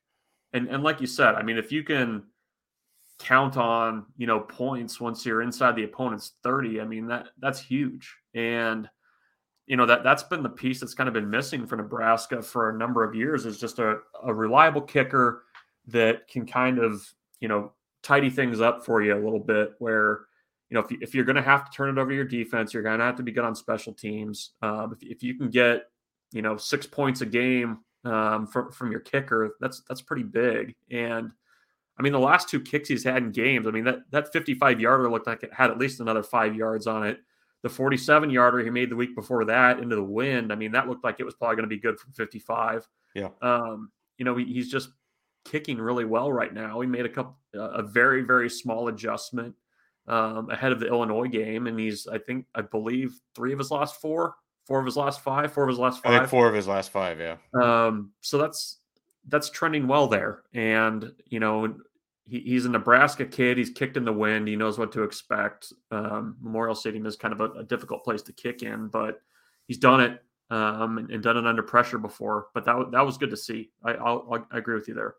and 0.53 0.69
and 0.69 0.83
like 0.83 1.01
you 1.01 1.07
said, 1.07 1.35
I 1.35 1.43
mean, 1.43 1.59
if 1.59 1.71
you 1.71 1.83
can 1.83 2.25
count 3.19 3.57
on 3.57 4.07
you 4.17 4.27
know 4.27 4.41
points 4.41 5.01
once 5.01 5.25
you're 5.25 5.43
inside 5.43 5.77
the 5.77 5.85
opponent's 5.85 6.33
thirty, 6.43 6.81
I 6.81 6.85
mean 6.85 7.09
that 7.09 7.29
that's 7.39 7.61
huge. 7.61 8.15
And 8.35 8.89
you 9.67 9.77
know 9.77 9.87
that 9.87 10.03
that's 10.05 10.23
been 10.23 10.43
the 10.43 10.49
piece 10.49 10.81
that's 10.81 10.95
kind 10.95 11.09
of 11.09 11.15
been 11.15 11.29
missing 11.29 11.67
for 11.67 11.77
Nebraska 11.77 12.41
for 12.41 12.71
a 12.71 12.79
number 12.79 13.05
of 13.05 13.15
years 13.15 13.47
is 13.47 13.59
just 13.59 13.79
a, 13.79 13.99
a 14.25 14.33
reliable 14.33 14.81
kicker 14.81 15.43
that 15.89 16.29
can 16.29 16.47
kind 16.47 16.79
of 16.79 17.03
you 17.41 17.49
know 17.49 17.73
tidy 18.03 18.31
things 18.31 18.61
up 18.61 18.85
for 18.85 19.03
you 19.03 19.15
a 19.15 19.23
little 19.23 19.41
bit 19.41 19.73
where 19.79 20.27
you 20.71 20.75
know 20.75 20.81
if, 20.81 20.91
you, 20.91 20.99
if 21.01 21.15
you're 21.15 21.25
going 21.25 21.37
to 21.37 21.43
have 21.43 21.69
to 21.69 21.77
turn 21.77 21.91
it 21.91 22.01
over 22.01 22.11
to 22.11 22.17
your 22.17 22.25
defense 22.25 22.73
you're 22.73 22.83
going 22.83 22.99
to 22.99 23.05
have 23.05 23.17
to 23.17 23.23
be 23.23 23.33
good 23.33 23.45
on 23.45 23.55
special 23.55 23.93
teams. 23.93 24.53
Um, 24.63 24.97
if, 24.97 25.03
if 25.09 25.23
you 25.23 25.35
can 25.35 25.51
get 25.51 25.87
you 26.33 26.43
know 26.43 26.57
six 26.57 26.87
points 26.87 27.21
a 27.21 27.27
game 27.27 27.79
um, 28.05 28.47
from, 28.47 28.71
from 28.71 28.91
your 28.91 29.01
kicker 29.01 29.57
that's 29.61 29.83
that's 29.89 30.03
pretty 30.03 30.25
big. 30.25 30.75
And 30.91 31.31
i 31.99 32.03
mean 32.03 32.13
the 32.13 32.19
last 32.19 32.49
two 32.49 32.61
kicks 32.61 32.91
he's 32.91 33.03
had 33.03 33.23
in 33.23 33.33
games 33.33 33.67
i 33.67 33.71
mean 33.71 33.85
that 33.85 34.01
that 34.11 34.31
55 34.31 34.81
yarder 34.81 35.11
looked 35.11 35.27
like 35.27 35.43
it 35.43 35.53
had 35.53 35.71
at 35.71 35.79
least 35.79 36.01
another 36.01 36.23
five 36.23 36.55
yards 36.55 36.87
on 36.87 37.07
it 37.07 37.21
the 37.67 37.75
47 37.75 38.31
yarder 38.31 38.63
he 38.63 38.71
made 38.71 38.91
the 38.91 38.97
week 38.97 39.15
before 39.17 39.45
that 39.47 39.81
into 39.81 39.97
the 39.97 40.03
wind 40.21 40.53
i 40.53 40.55
mean 40.55 40.71
that 40.73 40.89
looked 40.89 41.03
like 41.03 41.19
it 41.19 41.25
was 41.25 41.35
probably 41.35 41.57
going 41.57 41.69
to 41.69 41.75
be 41.75 41.81
good 41.81 41.99
from 41.99 42.13
55 42.13 42.87
Yeah. 43.15 43.31
um, 43.43 43.91
you 44.19 44.25
know 44.25 44.37
he, 44.37 44.45
he's 44.45 44.71
just 44.71 44.91
kicking 45.45 45.79
really 45.79 46.05
well 46.05 46.33
right 46.33 46.53
now. 46.53 46.81
He 46.81 46.89
made 46.89 47.07
a 47.07 47.09
couple 47.09 47.37
a 47.55 47.83
very 47.83 48.23
very 48.23 48.51
small 48.51 48.89
adjustment 48.89 49.55
um, 50.09 50.51
ahead 50.51 50.73
of 50.73 50.81
the 50.81 50.87
Illinois 50.89 51.29
game, 51.29 51.67
and 51.69 51.79
he's 51.79 52.07
I 52.09 52.19
think 52.19 52.47
I 52.55 52.63
believe 52.63 53.13
three 53.35 53.53
of 53.53 53.59
his 53.61 53.71
last 53.71 54.01
four, 54.01 54.35
four 54.67 54.81
of 54.81 54.87
his 54.87 54.97
last 54.97 55.21
five, 55.21 55.53
four 55.53 55.63
of 55.65 55.69
his 55.69 55.79
last 55.79 56.01
I 56.05 56.11
think 56.11 56.23
five. 56.23 56.31
four 56.31 56.49
of 56.49 56.55
his 56.55 56.67
last 56.67 56.91
five, 56.91 57.21
yeah. 57.21 57.37
Um, 57.61 58.11
so 58.23 58.39
that's 58.39 58.79
that's 59.29 59.49
trending 59.51 59.87
well 59.87 60.09
there, 60.09 60.43
and 60.53 61.13
you 61.27 61.39
know 61.41 61.77
he, 62.27 62.41
he's 62.41 62.67
a 62.67 62.69
Nebraska 62.69 63.25
kid. 63.25 63.59
He's 63.59 63.71
kicked 63.71 63.97
in 63.97 64.05
the 64.05 64.13
wind. 64.13 64.49
He 64.49 64.57
knows 64.57 64.79
what 64.79 64.93
to 64.93 65.03
expect. 65.03 65.73
Um, 65.91 66.37
Memorial 66.41 66.75
Stadium 66.75 67.07
is 67.07 67.17
kind 67.17 67.33
of 67.33 67.41
a, 67.41 67.51
a 67.61 67.65
difficult 67.65 68.05
place 68.05 68.23
to 68.23 68.33
kick 68.33 68.63
in, 68.63 68.89
but 68.89 69.21
he's 69.67 69.79
done 69.79 70.01
it 70.01 70.23
um, 70.51 70.99
and, 70.99 71.11
and 71.11 71.23
done 71.23 71.37
it 71.37 71.47
under 71.47 71.63
pressure 71.63 71.99
before. 71.99 72.49
But 72.55 72.65
that 72.65 72.91
that 72.93 73.07
was 73.07 73.19
good 73.19 73.31
to 73.31 73.37
see. 73.37 73.71
I 73.85 73.95
I'll, 73.95 74.47
I 74.51 74.59
agree 74.59 74.75
with 74.75 74.89
you 74.89 74.95
there. 74.95 75.15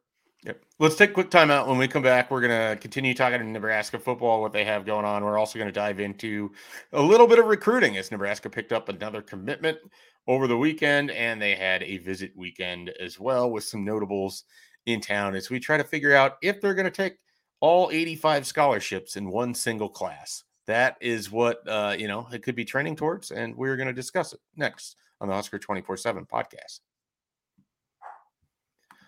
Yep. 0.45 0.63
Let's 0.79 0.95
take 0.95 1.09
a 1.09 1.13
quick 1.13 1.31
time 1.31 1.49
out. 1.49 1.67
When 1.67 1.79
we 1.79 1.87
come 1.87 2.03
back, 2.03 2.29
we're 2.29 2.41
going 2.41 2.69
to 2.71 2.79
continue 2.79 3.15
talking 3.15 3.39
to 3.39 3.45
Nebraska 3.45 3.97
football, 3.97 4.39
what 4.39 4.53
they 4.53 4.63
have 4.65 4.85
going 4.85 5.03
on. 5.03 5.23
We're 5.23 5.39
also 5.39 5.57
going 5.57 5.67
to 5.67 5.73
dive 5.73 5.99
into 5.99 6.51
a 6.93 7.01
little 7.01 7.25
bit 7.25 7.39
of 7.39 7.47
recruiting 7.47 7.97
as 7.97 8.11
Nebraska 8.11 8.47
picked 8.47 8.71
up 8.71 8.87
another 8.87 9.21
commitment 9.23 9.79
over 10.27 10.47
the 10.47 10.57
weekend, 10.57 11.09
and 11.11 11.41
they 11.41 11.55
had 11.55 11.81
a 11.81 11.97
visit 11.97 12.33
weekend 12.35 12.89
as 12.99 13.19
well 13.19 13.49
with 13.49 13.63
some 13.63 13.83
notables 13.83 14.43
in 14.87 15.01
town 15.01 15.35
as 15.35 15.49
we 15.49 15.59
try 15.59 15.77
to 15.77 15.83
figure 15.83 16.15
out 16.15 16.37
if 16.41 16.59
they're 16.59 16.73
going 16.73 16.85
to 16.85 16.91
take 16.91 17.17
all 17.59 17.91
85 17.91 18.47
scholarships 18.47 19.15
in 19.15 19.29
one 19.29 19.53
single 19.53 19.89
class. 19.89 20.43
That 20.65 20.97
is 20.99 21.31
what, 21.31 21.67
uh, 21.67 21.95
you 21.97 22.07
know, 22.07 22.27
it 22.31 22.41
could 22.41 22.55
be 22.55 22.65
trending 22.65 22.95
towards, 22.95 23.31
and 23.31 23.55
we're 23.55 23.77
going 23.77 23.87
to 23.87 23.93
discuss 23.93 24.33
it 24.33 24.39
next 24.55 24.95
on 25.21 25.27
the 25.27 25.33
Husker 25.33 25.59
24 25.59 25.97
7 25.97 26.25
podcast. 26.25 26.79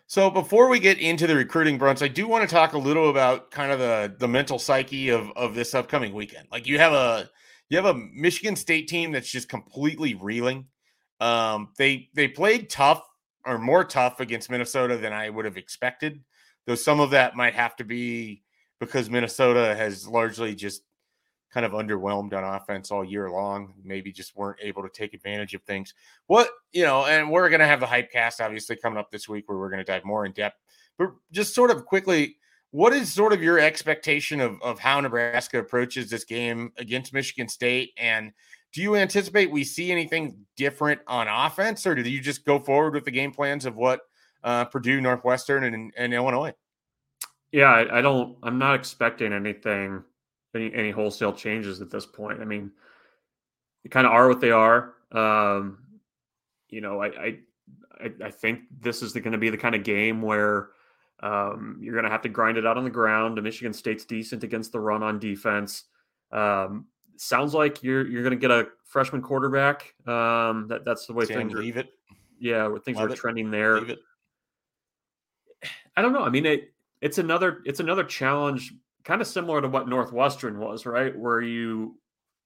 So 0.08 0.30
before 0.32 0.70
we 0.70 0.80
get 0.80 0.98
into 0.98 1.28
the 1.28 1.36
recruiting 1.36 1.78
brunch, 1.78 2.02
I 2.02 2.08
do 2.08 2.28
want 2.28 2.48
to 2.48 2.54
talk 2.54 2.74
a 2.74 2.78
little 2.78 3.12
about 3.12 3.52
kind 3.52 3.72
of 3.72 3.78
the 3.78 4.16
the 4.18 4.28
mental 4.28 4.58
psyche 4.58 5.10
of 5.10 5.30
of 5.36 5.54
this 5.54 5.76
upcoming 5.76 6.16
weekend. 6.16 6.48
Like 6.52 6.66
you 6.66 6.80
have 6.80 6.94
a 6.94 7.30
you 7.70 7.78
have 7.78 7.86
a 7.86 7.94
Michigan 7.94 8.56
State 8.56 8.88
team 8.88 9.12
that's 9.12 9.30
just 9.30 9.50
completely 9.50 10.16
reeling. 10.16 10.66
Um, 11.20 11.70
they 11.78 12.10
they 12.16 12.28
played 12.28 12.72
tough 12.72 13.04
or 13.46 13.58
more 13.58 13.84
tough 13.84 14.20
against 14.20 14.50
Minnesota 14.50 14.98
than 14.98 15.14
I 15.14 15.30
would 15.30 15.46
have 15.46 15.58
expected. 15.58 16.22
Though 16.66 16.76
some 16.76 17.00
of 17.00 17.12
that 17.12 17.36
might 17.36 17.56
have 17.56 17.76
to 17.78 17.84
be 17.84 18.44
because 18.80 19.10
Minnesota 19.10 19.76
has 19.76 20.08
largely 20.08 20.56
just 20.56 20.84
kind 21.52 21.66
of 21.66 21.72
underwhelmed 21.72 22.34
on 22.34 22.44
offense 22.44 22.92
all 22.92 23.04
year 23.04 23.30
long. 23.30 23.74
Maybe 23.84 24.12
just 24.12 24.36
weren't 24.36 24.60
able 24.62 24.84
to 24.84 24.90
take 24.90 25.14
advantage 25.14 25.54
of 25.54 25.64
things. 25.64 25.94
What 26.28 26.50
you 26.72 26.84
know, 26.84 27.06
and 27.06 27.30
we're 27.30 27.50
going 27.50 27.60
to 27.60 27.68
have 27.68 27.80
the 27.80 27.88
hype 27.88 28.12
cast 28.12 28.42
obviously 28.42 28.76
coming 28.76 29.00
up 29.00 29.12
this 29.12 29.28
week 29.28 29.48
where 29.48 29.58
we're 29.58 29.70
going 29.70 29.84
to 29.84 29.92
dive 29.92 30.06
more 30.06 30.26
in 30.26 30.32
depth. 30.32 30.60
But 30.98 31.12
just 31.32 31.56
sort 31.56 31.72
of 31.72 31.86
quickly, 31.86 32.38
what 32.72 32.94
is 32.94 33.12
sort 33.12 33.34
of 33.34 33.42
your 33.42 33.60
expectation 33.60 34.40
of 34.40 34.62
of 34.62 34.80
how 34.80 35.00
Nebraska 35.00 35.60
approaches 35.60 36.10
this 36.10 36.24
game 36.24 36.72
against 36.78 37.14
Michigan 37.14 37.50
State? 37.50 37.92
And 37.98 38.32
do 38.72 38.82
you 38.82 38.96
anticipate 38.96 39.50
we 39.50 39.64
see 39.64 39.92
anything 39.92 40.46
different 40.56 41.02
on 41.08 41.28
offense, 41.28 41.88
or 41.88 41.96
do 41.96 42.08
you 42.10 42.22
just 42.22 42.46
go 42.46 42.60
forward 42.60 42.94
with 42.94 43.06
the 43.06 43.12
game 43.12 43.32
plans 43.32 43.66
of 43.66 43.76
what 43.76 44.02
uh, 44.44 44.66
Purdue, 44.66 45.02
Northwestern, 45.02 45.64
and, 45.64 45.92
and 45.98 46.14
Illinois? 46.14 46.54
Yeah, 47.52 47.72
I, 47.72 48.00
I 48.00 48.02
don't. 48.02 48.38
I'm 48.44 48.60
not 48.60 48.76
expecting 48.76 49.34
anything, 49.34 50.04
any 50.54 50.74
any 50.74 50.92
wholesale 50.92 51.34
changes 51.34 51.82
at 51.82 51.90
this 51.90 52.06
point. 52.06 52.42
I 52.42 52.46
mean, 52.46 52.72
they 53.84 53.90
kind 53.90 54.06
of 54.06 54.14
are 54.14 54.28
what 54.28 54.40
they 54.40 54.52
are. 54.52 54.94
Um, 55.12 55.80
you 56.70 56.82
know, 56.82 57.02
I, 57.02 57.08
I 57.08 57.40
I, 58.24 58.32
think 58.32 58.62
this 58.80 59.02
is 59.02 59.14
going 59.14 59.32
to 59.32 59.38
be 59.38 59.50
the 59.50 59.58
kind 59.58 59.76
of 59.76 59.84
game 59.84 60.22
where 60.22 60.70
um, 61.22 61.80
you're 61.82 61.94
going 61.94 62.06
to 62.06 62.12
have 62.12 62.22
to 62.22 62.30
grind 62.30 62.58
it 62.58 62.66
out 62.66 62.78
on 62.78 62.84
the 62.84 62.90
ground. 62.90 63.42
Michigan 63.42 63.74
State's 63.74 64.06
decent 64.06 64.44
against 64.44 64.72
the 64.72 64.80
run 64.80 65.04
on 65.04 65.20
defense. 65.20 65.84
Um, 66.32 66.86
sounds 67.20 67.54
like 67.54 67.84
you're 67.84 68.08
you're 68.08 68.24
going 68.24 68.38
to 68.38 68.40
get 68.40 68.52
a 68.52 68.68
freshman 68.86 69.22
quarterback. 69.22 69.94
Um, 70.08 70.68
that 70.68 70.86
that's 70.86 71.06
the 71.06 71.14
way 71.14 71.26
things 71.26 71.54
are. 71.54 71.62
it. 71.62 71.90
Yeah, 72.40 72.74
things 72.84 72.98
Love 72.98 73.10
are 73.10 73.14
it. 73.14 73.18
trending 73.18 73.52
there. 73.52 73.82
Leave. 73.82 73.98
I 75.98 76.02
don't 76.02 76.14
know. 76.14 76.24
I 76.24 76.30
mean, 76.30 76.46
it 76.46 76.72
it's 77.02 77.18
another 77.18 77.62
it's 77.66 77.80
another 77.80 78.04
challenge, 78.04 78.74
kind 79.04 79.22
of 79.22 79.28
similar 79.28 79.62
to 79.62 79.68
what 79.68 79.88
Northwestern 79.88 80.60
was, 80.60 80.86
right? 80.86 81.18
Where 81.18 81.42
you 81.42 81.98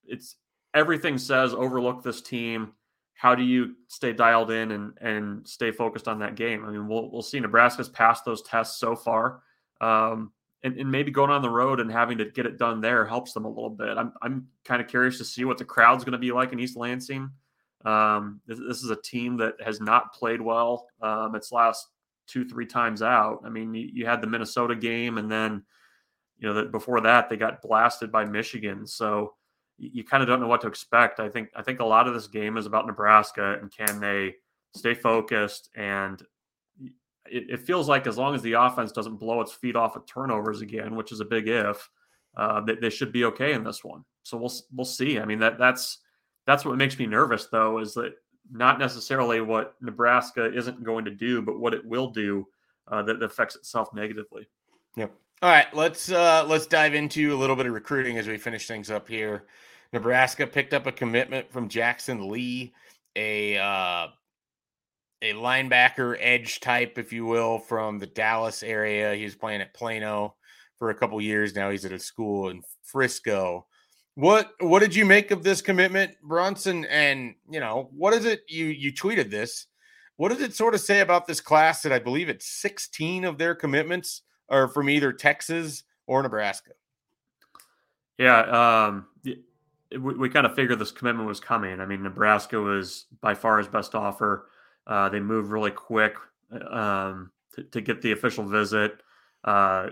it's 0.06 0.36
everything 0.74 1.18
says 1.18 1.54
overlook 1.54 2.04
this 2.04 2.22
team. 2.22 2.74
How 3.16 3.36
do 3.36 3.44
you 3.44 3.76
stay 3.88 4.12
dialed 4.12 4.52
in 4.52 4.72
and 4.72 4.98
and 5.00 5.48
stay 5.48 5.72
focused 5.72 6.08
on 6.08 6.20
that 6.20 6.36
game? 6.36 6.66
I 6.66 6.72
mean, 6.72 6.88
we'll 6.88 7.10
we'll 7.12 7.22
see. 7.22 7.40
Nebraska's 7.40 7.90
passed 7.90 8.26
those 8.26 8.42
tests 8.42 8.80
so 8.80 8.96
far, 8.96 9.42
um, 9.82 10.32
and, 10.64 10.78
and 10.78 10.90
maybe 10.90 11.12
going 11.12 11.30
on 11.30 11.42
the 11.42 11.50
road 11.50 11.80
and 11.80 11.92
having 11.92 12.18
to 12.18 12.26
get 12.26 12.46
it 12.46 12.58
done 12.58 12.82
there 12.82 13.06
helps 13.06 13.34
them 13.34 13.46
a 13.46 13.50
little 13.50 13.70
bit. 13.70 13.98
I'm 13.98 14.14
I'm 14.22 14.48
kind 14.64 14.82
of 14.82 14.88
curious 14.88 15.18
to 15.18 15.26
see 15.26 15.46
what 15.46 15.58
the 15.58 15.66
crowd's 15.66 16.04
going 16.04 16.14
to 16.14 16.18
be 16.18 16.32
like 16.32 16.54
in 16.54 16.60
East 16.60 16.78
Lansing. 16.78 17.30
Um, 17.86 18.40
this, 18.48 18.60
this 18.60 18.84
is 18.84 18.90
a 18.90 19.02
team 19.02 19.38
that 19.38 19.56
has 19.64 19.82
not 19.82 20.14
played 20.14 20.42
well 20.42 20.88
um, 21.02 21.36
its 21.36 21.52
last 21.52 21.88
two 22.28 22.46
three 22.48 22.66
times 22.66 23.02
out. 23.02 23.42
I 23.46 23.50
mean, 23.50 23.74
you, 23.74 23.90
you 23.94 24.06
had 24.06 24.22
the 24.22 24.28
Minnesota 24.28 24.76
game, 24.76 25.18
and 25.18 25.30
then 25.30 25.64
you 26.38 26.48
know 26.48 26.54
that 26.56 26.72
before 26.72 27.02
that 27.02 27.30
they 27.30 27.38
got 27.38 27.62
blasted 27.62 28.12
by 28.12 28.26
Michigan. 28.26 28.88
So 28.88 29.34
you, 29.78 29.90
you 29.94 30.04
kind 30.04 30.24
of 30.24 30.30
don't 30.30 30.40
know 30.40 30.48
what 30.48 30.62
to 30.62 30.68
expect. 30.68 31.20
I 31.20 31.30
think 31.30 31.50
I 31.56 31.62
think 31.62 31.82
a 31.82 31.86
lot 31.86 32.08
of 32.08 32.14
this 32.14 32.28
game 32.28 32.58
is 32.58 32.66
about 32.66 32.88
Nebraska 32.88 33.58
and 33.62 33.72
can 33.72 34.00
they 34.00 34.36
stay 34.76 34.94
focused 34.94 35.70
and 35.76 36.24
it, 37.26 37.50
it 37.50 37.60
feels 37.62 37.88
like 37.88 38.08
as 38.08 38.18
long 38.18 38.36
as 38.36 38.42
the 38.42 38.54
offense 38.54 38.92
doesn't 38.92 39.18
blow 39.18 39.42
its 39.42 39.54
feet 39.54 39.76
off 39.76 39.96
at 39.96 40.08
turnovers 40.08 40.62
again, 40.62 40.96
which 40.96 41.12
is 41.12 41.20
a 41.20 41.26
big 41.26 41.48
if, 41.48 41.90
uh, 42.36 42.62
they, 42.62 42.76
they 42.76 42.90
should 42.90 43.12
be 43.12 43.26
okay 43.26 43.54
in 43.54 43.64
this 43.64 43.84
one. 43.84 44.04
So 44.24 44.38
we'll 44.38 44.54
we'll 44.74 44.86
see. 44.86 45.20
I 45.20 45.26
mean 45.26 45.40
that 45.40 45.58
that's 45.58 46.00
that's 46.46 46.66
what 46.66 46.78
makes 46.78 46.98
me 46.98 47.06
nervous 47.06 47.48
though 47.48 47.80
is 47.80 47.94
that 47.94 48.14
not 48.52 48.80
necessarily 48.80 49.42
what 49.42 49.76
Nebraska 49.82 50.54
isn't 50.54 50.84
going 50.84 51.06
to 51.06 51.12
do, 51.12 51.42
but 51.42 51.60
what 51.60 51.74
it 51.74 51.86
will 51.86 52.10
do 52.10 52.48
uh, 52.88 53.02
that 53.04 53.24
affects 53.24 53.56
itself 53.56 53.94
negatively. 53.94 54.48
Yep. 54.98 55.14
All 55.42 55.50
right, 55.50 55.74
let's 55.74 56.12
uh 56.12 56.46
let's 56.48 56.68
dive 56.68 56.94
into 56.94 57.36
a 57.36 57.38
little 57.38 57.56
bit 57.56 57.66
of 57.66 57.74
recruiting 57.74 58.18
as 58.18 58.28
we 58.28 58.38
finish 58.38 58.68
things 58.68 58.90
up 58.90 59.08
here. 59.08 59.46
Nebraska 59.92 60.48
picked 60.48 60.74
up 60.74 60.88
a 60.88 60.92
commitment 60.92 61.52
from 61.52 61.70
Jaxson 61.70 62.30
Lee, 62.30 62.74
a 63.16 63.58
uh 63.58 64.08
a 65.24 65.34
linebacker 65.34 66.18
edge 66.20 66.60
type, 66.60 66.98
if 66.98 67.14
you 67.14 67.26
will, 67.26 67.58
from 67.58 67.98
the 67.98 68.08
Dallas 68.08 68.62
area. 68.62 69.16
He 69.16 69.24
was 69.24 69.36
playing 69.36 69.62
at 69.62 69.74
Plano 69.74 70.36
for 70.78 70.90
a 70.90 70.96
couple 70.96 71.20
years 71.22 71.56
now. 71.56 71.70
He's 71.70 71.86
at 71.86 71.92
a 71.92 72.00
school 72.00 72.50
in 72.50 72.62
Frisco. 72.84 73.66
What 74.16 74.52
what 74.60 74.80
did 74.80 74.94
you 74.94 75.06
make 75.06 75.32
of 75.32 75.44
this 75.44 75.62
commitment, 75.62 76.12
Bronson? 76.22 76.86
And 76.86 77.36
you 77.50 77.60
know, 77.60 77.90
what 77.96 78.14
is 78.14 78.26
it 78.26 78.42
you 78.48 78.66
you 78.66 78.94
tweeted 78.94 79.32
this? 79.32 79.68
What 80.18 80.30
does 80.30 80.42
it 80.42 80.54
sort 80.54 80.76
of 80.76 80.82
say 80.82 81.00
about 81.00 81.26
this 81.26 81.42
class 81.42 81.82
that 81.82 81.92
I 81.92 82.00
believe 82.00 82.30
it's 82.30 82.48
16 82.48 83.26
of 83.26 83.40
their 83.40 83.56
commitments 83.56 84.22
are 84.50 84.68
from 84.68 84.90
either 84.90 85.12
Texas 85.12 85.84
or 86.06 86.22
Nebraska? 86.22 86.72
Yeah, 88.20 88.92
um, 88.92 89.08
we, 89.24 90.14
we 90.14 90.30
kind 90.30 90.46
of 90.46 90.54
figured 90.54 90.78
this 90.78 90.92
commitment 90.92 91.28
was 91.28 91.40
coming. 91.40 91.80
I 91.80 91.88
mean, 91.88 92.04
Nebraska 92.04 92.60
was 92.60 93.06
by 93.22 93.34
far 93.34 93.58
his 93.58 93.68
best 93.68 93.96
offer. 93.96 94.48
Uh, 94.86 95.10
they 95.10 95.20
move 95.20 95.52
really 95.52 95.72
quick 95.72 96.16
um, 96.70 97.32
to, 97.54 97.64
to 97.64 97.82
get 97.82 98.02
the 98.02 98.12
official 98.12 98.44
visit. 98.44 99.02
Uh, 99.44 99.90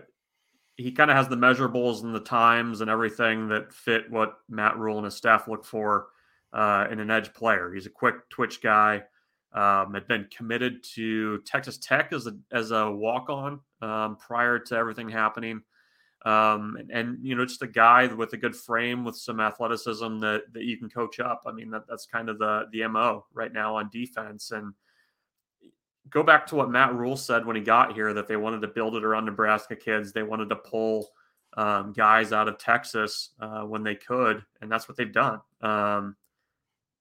he 0.78 0.92
kind 0.92 1.12
of 1.12 1.18
has 1.18 1.28
the 1.28 1.36
measurables 1.36 2.04
and 2.04 2.16
the 2.16 2.20
times 2.20 2.82
and 2.82 2.90
everything 2.90 3.48
that 3.50 3.74
fit 3.74 4.10
what 4.10 4.36
Matt 4.50 4.78
Rhule 4.78 4.98
and 4.98 5.06
his 5.06 5.16
staff 5.16 5.48
look 5.48 5.66
for 5.66 6.08
uh, 6.54 6.88
in 6.92 7.00
an 7.00 7.12
edge 7.12 7.34
player. 7.34 7.74
He's 7.74 7.86
a 7.86 7.92
quick 7.92 8.30
twitch 8.30 8.62
guy. 8.62 9.04
Um, 9.54 9.94
had 9.94 10.08
been 10.08 10.30
committed 10.36 10.82
to 10.96 11.40
Texas 11.40 11.78
Tech 11.78 12.14
as 12.14 12.26
a 12.26 12.38
as 12.54 12.72
a 12.72 12.90
walk 12.90 13.30
on 13.30 13.60
um, 13.82 14.16
prior 14.16 14.58
to 14.58 14.76
everything 14.78 15.10
happening 15.10 15.62
um, 16.26 16.78
and, 16.78 16.92
and 16.92 17.18
you 17.26 17.36
know 17.36 17.46
just 17.46 17.64
a 17.64 17.68
guy 17.68 18.06
with 18.08 18.34
a 18.34 18.38
good 18.38 18.56
frame 18.56 19.04
with 19.04 19.16
some 19.16 19.40
athleticism 19.40 20.20
that 20.20 20.44
that 20.54 20.64
you 20.64 20.78
can 20.78 20.90
coach 20.90 21.20
up. 21.20 21.44
I 21.48 21.52
mean 21.52 21.72
that 21.72 21.84
that's 21.88 22.06
kind 22.06 22.30
of 22.30 22.38
the 22.38 22.68
the 22.72 22.88
mo 22.88 23.26
right 23.34 23.52
now 23.52 23.78
on 23.78 23.90
defense. 23.92 24.52
And 24.52 24.74
go 26.10 26.24
back 26.24 26.48
to 26.48 26.56
what 26.56 26.70
Matt 26.70 26.94
Rhule 26.96 27.18
said 27.18 27.46
when 27.46 27.56
he 27.56 27.62
got 27.62 27.94
here 27.94 28.14
that 28.14 28.28
they 28.28 28.38
wanted 28.38 28.62
to 28.62 28.68
build 28.68 28.96
it 28.96 29.04
around 29.04 29.26
Nebraska 29.26 29.76
kids. 29.76 30.12
They 30.12 30.24
wanted 30.24 30.50
to 30.50 30.56
pull 30.56 31.10
um, 31.56 31.94
guys 31.94 32.34
out 32.34 32.48
of 32.48 32.58
Texas 32.58 33.30
uh, 33.40 33.62
when 33.62 33.84
they 33.84 33.96
could, 33.96 34.44
and 34.62 34.72
that's 34.72 34.88
what 34.88 34.98
they've 34.98 35.12
done. 35.12 35.42
Um, 35.62 36.16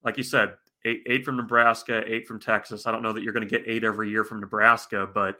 like 0.04 0.16
you 0.16 0.22
said, 0.22 0.54
eight 0.84 1.02
eight 1.06 1.24
from 1.24 1.36
Nebraska, 1.36 2.02
eight 2.06 2.26
from 2.26 2.40
Texas. 2.40 2.86
I 2.86 2.92
don't 2.92 3.02
know 3.02 3.12
that 3.12 3.22
you're 3.22 3.32
going 3.32 3.48
to 3.48 3.58
get 3.58 3.68
eight 3.68 3.84
every 3.84 4.10
year 4.10 4.24
from 4.24 4.40
Nebraska, 4.40 5.08
but 5.12 5.38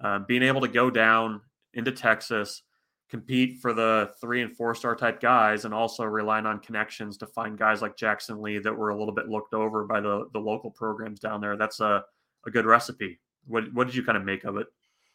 uh, 0.00 0.20
being 0.20 0.42
able 0.42 0.60
to 0.60 0.68
go 0.68 0.90
down 0.90 1.40
into 1.74 1.92
Texas 1.92 2.62
compete 3.10 3.58
for 3.58 3.72
the 3.72 4.12
three 4.20 4.40
and 4.40 4.56
four 4.56 4.74
star 4.74 4.94
type 4.94 5.20
guys 5.20 5.64
and 5.64 5.74
also 5.74 6.04
relying 6.04 6.46
on 6.46 6.60
connections 6.60 7.16
to 7.18 7.26
find 7.26 7.58
guys 7.58 7.82
like 7.82 7.96
Jaxson 7.96 8.40
Lee 8.40 8.58
that 8.58 8.72
were 8.72 8.90
a 8.90 8.96
little 8.96 9.12
bit 9.12 9.28
looked 9.28 9.52
over 9.52 9.84
by 9.84 10.00
the 10.00 10.28
the 10.32 10.38
local 10.38 10.70
programs 10.70 11.18
down 11.18 11.40
there. 11.40 11.56
That's 11.56 11.80
a, 11.80 12.04
a 12.46 12.50
good 12.50 12.66
recipe. 12.66 13.20
What 13.46 13.72
what 13.72 13.86
did 13.86 13.96
you 13.96 14.02
kind 14.02 14.18
of 14.18 14.24
make 14.24 14.44
of 14.44 14.56
it? 14.56 14.66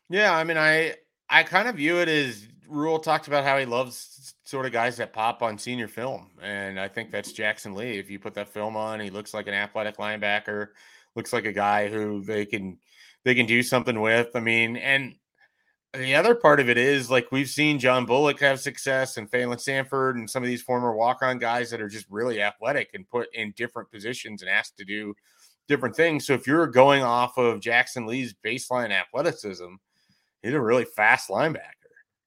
Yeah, 0.10 0.36
I 0.36 0.44
mean, 0.44 0.58
I 0.58 0.96
I 1.30 1.44
kind 1.44 1.68
of 1.68 1.76
view 1.76 2.00
it 2.00 2.08
as 2.08 2.48
Rhule 2.68 3.00
talked 3.00 3.28
about 3.28 3.44
how 3.44 3.58
he 3.58 3.66
loves 3.66 4.36
sort 4.44 4.66
of 4.66 4.72
guys 4.72 4.98
that 4.98 5.14
pop 5.14 5.42
on 5.42 5.58
senior 5.58 5.88
film, 5.88 6.32
and 6.42 6.80
I 6.80 6.88
think 6.88 7.12
that's 7.12 7.34
Jaxson 7.34 7.76
Lee. 7.76 7.98
If 7.98 8.10
you 8.10 8.20
put 8.20 8.34
that 8.36 8.50
film 8.50 8.76
on, 8.76 9.00
he 9.00 9.10
looks 9.10 9.34
like 9.34 9.48
an 9.48 9.54
athletic 9.54 9.98
linebacker, 9.98 10.70
looks 11.16 11.34
like 11.34 11.46
a 11.46 11.54
guy 11.54 11.88
who 11.90 12.24
they 12.24 12.46
can 12.46 12.78
they 13.24 13.36
can 13.36 13.46
do 13.46 13.64
something 13.64 14.00
with. 14.00 14.36
I 14.36 14.40
mean, 14.40 14.78
and 14.78 15.16
the 15.94 16.16
other 16.16 16.36
part 16.36 16.60
of 16.60 16.70
it 16.70 16.78
is 16.78 17.10
like 17.10 17.32
we've 17.32 17.50
seen 17.50 17.80
John 17.80 18.06
Bullock 18.06 18.40
have 18.42 18.60
success 18.60 19.18
and 19.18 19.30
Phalen 19.30 19.60
Sanford 19.60 20.18
and 20.18 20.30
some 20.30 20.44
of 20.44 20.48
these 20.48 20.62
former 20.62 20.94
walk-on 20.94 21.40
guys 21.40 21.70
that 21.70 21.82
are 21.82 21.88
just 21.88 22.06
really 22.10 22.42
athletic 22.42 22.90
and 22.94 23.08
put 23.08 23.34
in 23.34 23.54
different 23.56 23.92
positions 23.92 24.42
and 24.42 24.50
asked 24.50 24.78
to 24.78 24.86
do 24.86 25.14
different 25.68 25.96
things. 25.96 26.26
So 26.26 26.34
if 26.34 26.48
you're 26.48 26.68
going 26.68 27.04
off 27.04 27.38
of 27.38 27.60
Jaxson 27.60 28.08
Lee's 28.08 28.36
baseline 28.46 28.92
athleticism, 28.92 29.76
he's 30.42 30.54
a 30.54 30.62
really 30.62 30.86
fast 30.86 31.30
linebacker. 31.30 31.62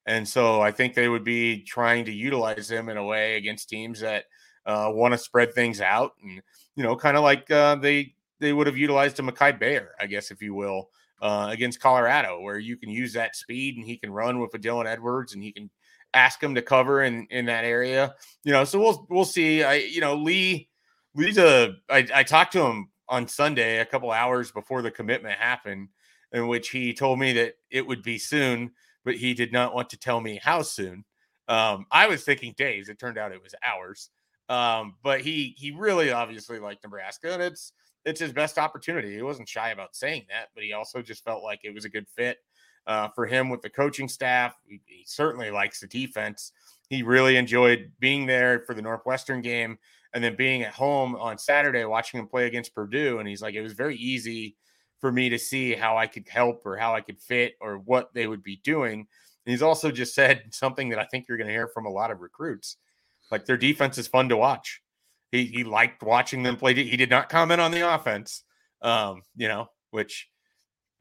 And 0.07 0.27
so 0.27 0.61
I 0.61 0.73
think 0.73 0.95
they 0.95 1.09
would 1.09 1.25
be 1.25 1.63
trying 1.63 2.05
to 2.07 2.13
utilize 2.13 2.71
him 2.71 2.89
in 2.89 2.97
a 2.97 3.05
way 3.05 3.37
against 3.37 3.69
teams 3.69 4.01
that 4.01 4.25
uh, 4.65 4.91
want 4.93 5.13
to 5.13 5.19
spread 5.19 5.55
things 5.55 5.81
out 5.81 6.13
and 6.23 6.43
you 6.79 6.85
know, 6.85 6.95
kind 6.95 7.17
of 7.17 7.25
like 7.25 7.51
uh, 7.51 7.75
they 7.75 8.15
they 8.39 8.53
would 8.53 8.69
have 8.69 8.77
utilized 8.77 9.19
a 9.19 9.23
Mikai 9.23 9.59
Gbayor, 9.59 9.89
I 9.99 10.07
guess, 10.07 10.31
if 10.31 10.41
you 10.41 10.55
will, 10.55 10.91
uh, 11.21 11.49
against 11.51 11.81
Colorado, 11.81 12.41
where 12.41 12.61
you 12.61 12.77
can 12.77 12.89
use 12.89 13.13
that 13.15 13.35
speed 13.35 13.77
and 13.77 13.85
he 13.85 13.97
can 13.97 14.13
run 14.13 14.39
with 14.39 14.55
a 14.55 14.61
Dylan 14.61 14.87
Edwards 14.87 15.35
and 15.35 15.43
he 15.43 15.51
can 15.51 15.69
ask 16.15 16.41
him 16.41 16.55
to 16.55 16.63
cover 16.63 17.03
in 17.03 17.27
in 17.31 17.47
that 17.47 17.65
area. 17.65 18.15
You 18.45 18.53
know, 18.53 18.63
so 18.63 18.79
we'll 18.79 19.07
we'll 19.11 19.25
see. 19.25 19.65
I 19.65 19.75
you 19.75 20.01
know 20.01 20.15
Lee 20.15 20.69
Lee's 21.17 21.37
a 21.37 21.75
I, 21.91 22.07
I 22.15 22.23
talked 22.23 22.53
to 22.53 22.63
him 22.63 22.91
on 23.09 23.29
Sunday 23.29 23.79
a 23.79 23.87
couple 23.87 24.11
hours 24.11 24.51
before 24.51 24.83
the 24.83 24.91
commitment 24.91 25.39
happened, 25.39 25.89
in 26.33 26.47
which 26.49 26.71
he 26.71 26.93
told 26.93 27.19
me 27.19 27.33
that 27.35 27.55
it 27.71 27.87
would 27.87 28.03
be 28.03 28.19
soon, 28.19 28.73
but 29.05 29.17
he 29.17 29.35
did 29.35 29.53
not 29.53 29.75
want 29.75 29.91
to 29.91 29.99
tell 29.99 30.21
me 30.21 30.39
how 30.43 30.63
soon. 30.63 31.05
Um, 31.49 31.87
I 31.91 32.07
was 32.07 32.25
thinking 32.25 32.55
days. 32.57 32.89
It 32.89 32.99
turned 32.99 33.19
out 33.19 33.33
it 33.33 33.43
was 33.43 33.55
hours. 33.65 34.11
Um, 34.49 34.95
but 35.03 35.21
he 35.21 35.55
he 35.59 35.73
really 35.73 36.11
obviously 36.11 36.59
liked 36.59 36.83
Nebraska, 36.83 37.33
and 37.33 37.43
it's 37.43 37.73
it's 38.05 38.21
his 38.21 38.33
best 38.33 38.59
opportunity. 38.59 39.15
He 39.15 39.23
wasn't 39.23 39.49
shy 39.49 39.71
about 39.71 39.95
saying 39.95 40.27
that, 40.31 40.49
but 40.55 40.65
he 40.65 40.73
also 40.73 41.03
just 41.03 41.25
felt 41.25 41.43
like 41.43 41.61
it 41.65 41.75
was 41.75 41.85
a 41.85 41.91
good 41.91 42.09
fit 42.09 42.39
uh, 42.87 43.09
for 43.15 43.27
him 43.27 43.51
with 43.51 43.61
the 43.61 43.69
coaching 43.69 44.09
staff. 44.09 44.55
He, 44.67 44.81
he 44.87 45.05
certainly 45.07 45.51
likes 45.51 45.81
the 45.81 45.87
defense. 45.87 46.53
He 46.89 47.03
really 47.03 47.37
enjoyed 47.37 47.93
being 48.01 48.25
there 48.25 48.61
for 48.67 48.75
the 48.75 48.83
Northwestern 48.83 49.43
game 49.43 49.79
and 50.15 50.23
then 50.23 50.37
being 50.37 50.63
at 50.63 50.73
home 50.73 51.17
on 51.17 51.39
Saturday 51.39 51.85
watching 51.85 52.21
him 52.21 52.27
play 52.27 52.47
against 52.47 52.75
Purdue. 52.75 53.19
And 53.19 53.29
he's 53.29 53.43
like, 53.43 53.55
it 53.55 53.63
was 53.63 53.75
very 53.75 53.97
easy 53.97 54.57
for 55.01 55.13
me 55.13 55.29
to 55.29 55.39
see 55.39 55.75
how 55.75 55.97
I 55.97 56.07
could 56.07 56.29
help 56.29 56.63
or 56.65 56.77
how 56.77 56.95
I 56.95 57.01
could 57.01 57.19
fit 57.19 57.55
or 57.61 57.79
what 57.79 58.13
they 58.15 58.27
would 58.27 58.43
be 58.43 58.57
doing. 58.65 59.01
And 59.01 59.53
he's 59.53 59.63
also 59.63 59.91
just 59.91 60.15
said 60.15 60.43
something 60.51 60.89
that 60.91 60.99
I 60.99 61.05
think 61.05 61.27
you're 61.29 61.39
going 61.39 61.49
to 61.49 61.53
hear 61.53 61.69
from 61.69 61.87
a 61.87 61.91
lot 61.91 62.11
of 62.11 62.21
recruits. 62.21 62.77
Like 63.31 63.45
their 63.45 63.57
defense 63.57 63.99
is 63.99 64.07
fun 64.07 64.29
to 64.31 64.37
watch. 64.37 64.81
He 65.31 65.45
he 65.45 65.63
liked 65.65 66.03
watching 66.03 66.43
them 66.43 66.57
play. 66.57 66.73
He 66.73 66.97
did 66.97 67.11
not 67.11 67.29
comment 67.29 67.61
on 67.61 67.71
the 67.71 67.95
offense, 67.95 68.45
um, 68.81 69.21
you 69.37 69.49
know, 69.49 69.69
which 69.91 70.27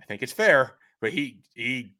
I 0.02 0.06
think 0.06 0.22
it's 0.22 0.34
fair. 0.34 0.74
But 1.00 1.13
he 1.13 1.39
he 1.54 1.93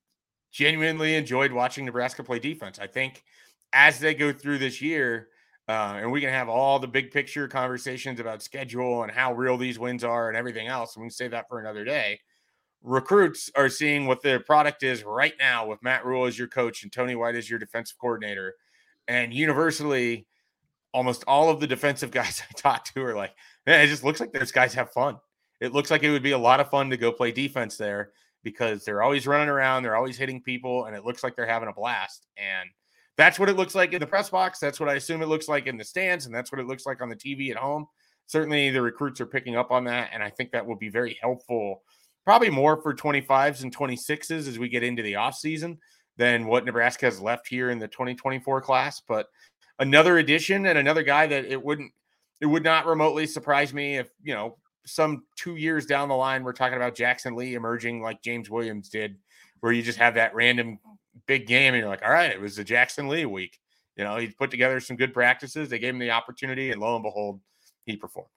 genuinely 0.52 1.16
enjoyed 1.16 1.54
watching 1.54 1.86
Nebraska 1.86 2.24
play 2.24 2.40
defense. 2.40 2.80
I 2.80 2.88
think 2.88 3.24
as 3.72 4.00
they 4.00 4.14
go 4.14 4.34
through 4.34 4.58
this 4.58 4.82
year, 4.82 5.30
uh, 5.68 6.00
and 6.02 6.12
we 6.12 6.22
can 6.22 6.30
have 6.30 6.48
all 6.48 6.80
the 6.80 6.88
big 6.88 7.12
picture 7.12 7.48
conversations 7.48 8.20
about 8.20 8.42
schedule 8.42 9.04
and 9.04 9.12
how 9.12 9.34
real 9.34 9.58
these 9.58 9.78
wins 9.78 10.04
are 10.04 10.30
and 10.30 10.38
everything 10.38 10.68
else. 10.68 10.96
And 10.96 11.02
we 11.02 11.08
can 11.08 11.14
save 11.14 11.32
that 11.32 11.50
for 11.50 11.60
another 11.60 11.84
day. 11.84 12.20
Recruits 12.84 13.52
are 13.56 13.68
seeing 13.68 14.06
what 14.06 14.22
their 14.22 14.40
product 14.40 14.84
is 14.84 15.04
right 15.04 15.34
now 15.40 15.68
with 15.68 15.84
Matt 15.84 16.06
Rhule 16.06 16.26
as 16.26 16.40
your 16.40 16.48
coach 16.48 16.84
and 16.84 16.92
Tony 16.92 17.16
White 17.16 17.36
as 17.36 17.50
your 17.50 17.60
defensive 17.60 17.98
coordinator. 18.00 18.54
And 19.10 19.34
universally, 19.34 20.26
almost 20.94 21.26
all 21.28 21.50
of 21.50 21.60
the 21.60 21.68
defensive 21.68 22.12
guys 22.20 22.42
I 22.50 22.54
talked 22.54 22.94
to 22.94 23.04
are 23.04 23.16
like, 23.16 23.36
man, 23.66 23.82
it 23.82 23.88
just 23.88 24.06
looks 24.06 24.22
like 24.22 24.32
those 24.32 24.52
guys 24.52 24.74
have 24.74 24.92
fun. 24.92 25.18
It 25.60 25.74
looks 25.74 25.92
like 25.92 26.04
it 26.04 26.12
would 26.12 26.24
be 26.24 26.32
a 26.32 26.38
lot 26.38 26.60
of 26.60 26.70
fun 26.70 26.90
to 26.92 26.98
go 26.98 27.12
play 27.12 27.32
defense 27.32 27.78
there 27.78 28.12
because 28.44 28.86
they're 28.86 29.02
always 29.02 29.28
running 29.28 29.50
around, 29.50 29.84
they're 29.84 29.96
always 29.96 30.18
hitting 30.18 30.42
people, 30.42 30.86
and 30.86 30.96
it 30.96 31.04
looks 31.04 31.24
like 31.24 31.36
they're 31.36 31.48
having 31.48 31.68
a 31.68 31.74
blast. 31.74 32.28
And 32.38 32.70
that's 33.18 33.40
what 33.40 33.50
it 33.50 33.58
looks 33.58 33.76
like 33.76 33.94
in 33.94 34.00
the 34.00 34.08
press 34.08 34.30
box. 34.30 34.60
That's 34.60 34.80
what 34.80 34.90
I 34.90 34.94
assume 34.94 35.22
it 35.22 35.28
looks 35.28 35.48
like 35.48 35.68
in 35.68 35.78
the 35.78 35.84
stands, 35.84 36.26
and 36.26 36.34
that's 36.34 36.52
what 36.52 36.62
it 36.62 36.68
looks 36.68 36.86
like 36.86 37.02
on 37.02 37.10
the 37.10 37.16
TV 37.16 37.50
at 37.52 37.58
home. 37.58 37.88
Certainly, 38.28 38.70
the 38.70 38.82
recruits 38.82 39.20
are 39.20 39.26
picking 39.26 39.56
up 39.56 39.72
on 39.72 39.84
that, 39.86 40.10
and 40.14 40.22
I 40.22 40.30
think 40.30 40.52
that 40.52 40.66
will 40.66 40.76
be 40.76 40.90
very 40.90 41.18
helpful, 41.22 41.82
probably 42.26 42.50
more 42.50 42.82
for 42.82 42.94
25s 42.94 43.64
and 43.64 43.76
26s 43.76 44.48
as 44.48 44.60
we 44.60 44.70
get 44.70 44.84
into 44.84 45.02
the 45.02 45.14
offseason 45.14 45.78
than 46.18 46.46
what 46.46 46.66
Nebraska 46.66 47.06
has 47.06 47.20
left 47.20 47.48
here 47.48 47.70
in 47.70 47.80
the 47.80 47.88
2024 47.88 48.62
class. 48.62 49.02
But 49.08 49.28
another 49.80 50.18
addition 50.18 50.66
and 50.68 50.78
another 50.78 51.04
guy 51.04 51.28
that 51.28 51.46
it 51.46 51.62
wouldn't 51.62 51.92
it 52.40 52.46
would 52.46 52.64
not 52.64 52.86
remotely 52.86 53.26
surprise 53.26 53.74
me 53.74 53.98
if 53.98 54.10
you 54.24 54.34
know 54.34 54.58
some 54.86 55.24
two 55.36 55.56
years 55.56 55.86
down 55.86 56.08
the 56.08 56.16
line 56.16 56.44
we're 56.44 56.54
talking 56.54 56.78
about 56.78 56.96
Jaxson 56.96 57.36
Lee 57.36 57.56
emerging 57.56 58.02
like 58.02 58.22
James 58.22 58.50
Williams 58.50 58.90
did, 58.90 59.18
where 59.60 59.72
you 59.72 59.82
just 59.82 59.98
have 59.98 60.14
that 60.16 60.36
random 60.36 60.80
big 61.26 61.48
game 61.48 61.74
and 61.74 61.82
you're 61.82 61.90
like, 61.90 62.04
all 62.04 62.12
right, 62.12 62.32
it 62.32 62.40
was 62.40 62.56
the 62.56 62.66
Jaxson 62.66 63.08
Lee 63.10 63.26
week. 63.26 63.60
You 63.96 64.04
know, 64.04 64.18
he 64.18 64.28
put 64.28 64.52
together 64.52 64.80
some 64.80 64.96
good 64.96 65.14
practices. 65.14 65.70
They 65.70 65.80
gave 65.80 65.94
him 65.94 66.00
the 66.00 66.12
opportunity, 66.12 66.72
and 66.72 66.80
lo 66.80 66.96
and 66.96 67.04
behold, 67.04 67.42
he 67.86 67.96
performed. 67.98 68.30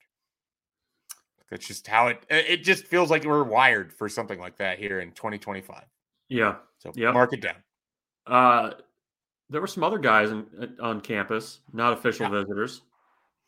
That's 1.51 1.67
just 1.67 1.87
how 1.87 2.07
it. 2.07 2.25
It 2.31 2.59
just 2.59 2.87
feels 2.87 3.11
like 3.11 3.25
we're 3.25 3.43
wired 3.43 3.93
for 3.93 4.09
something 4.09 4.39
like 4.39 4.57
that 4.59 4.79
here 4.79 5.01
in 5.01 5.11
2025. 5.13 5.83
Yeah. 6.29 6.57
So 6.79 6.93
Yep. 6.95 7.13
mark 7.13 7.33
it 7.33 7.41
down. 7.43 7.57
Uh, 8.27 8.75
there 9.49 9.61
were 9.61 9.67
some 9.67 9.83
other 9.83 9.99
guys 9.99 10.31
in, 10.31 10.77
on 10.81 11.01
campus, 11.01 11.61
not 11.73 11.93
official 11.93 12.27
Yeah. 12.27 12.41
visitors. 12.43 12.83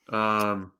Um, 0.08 0.72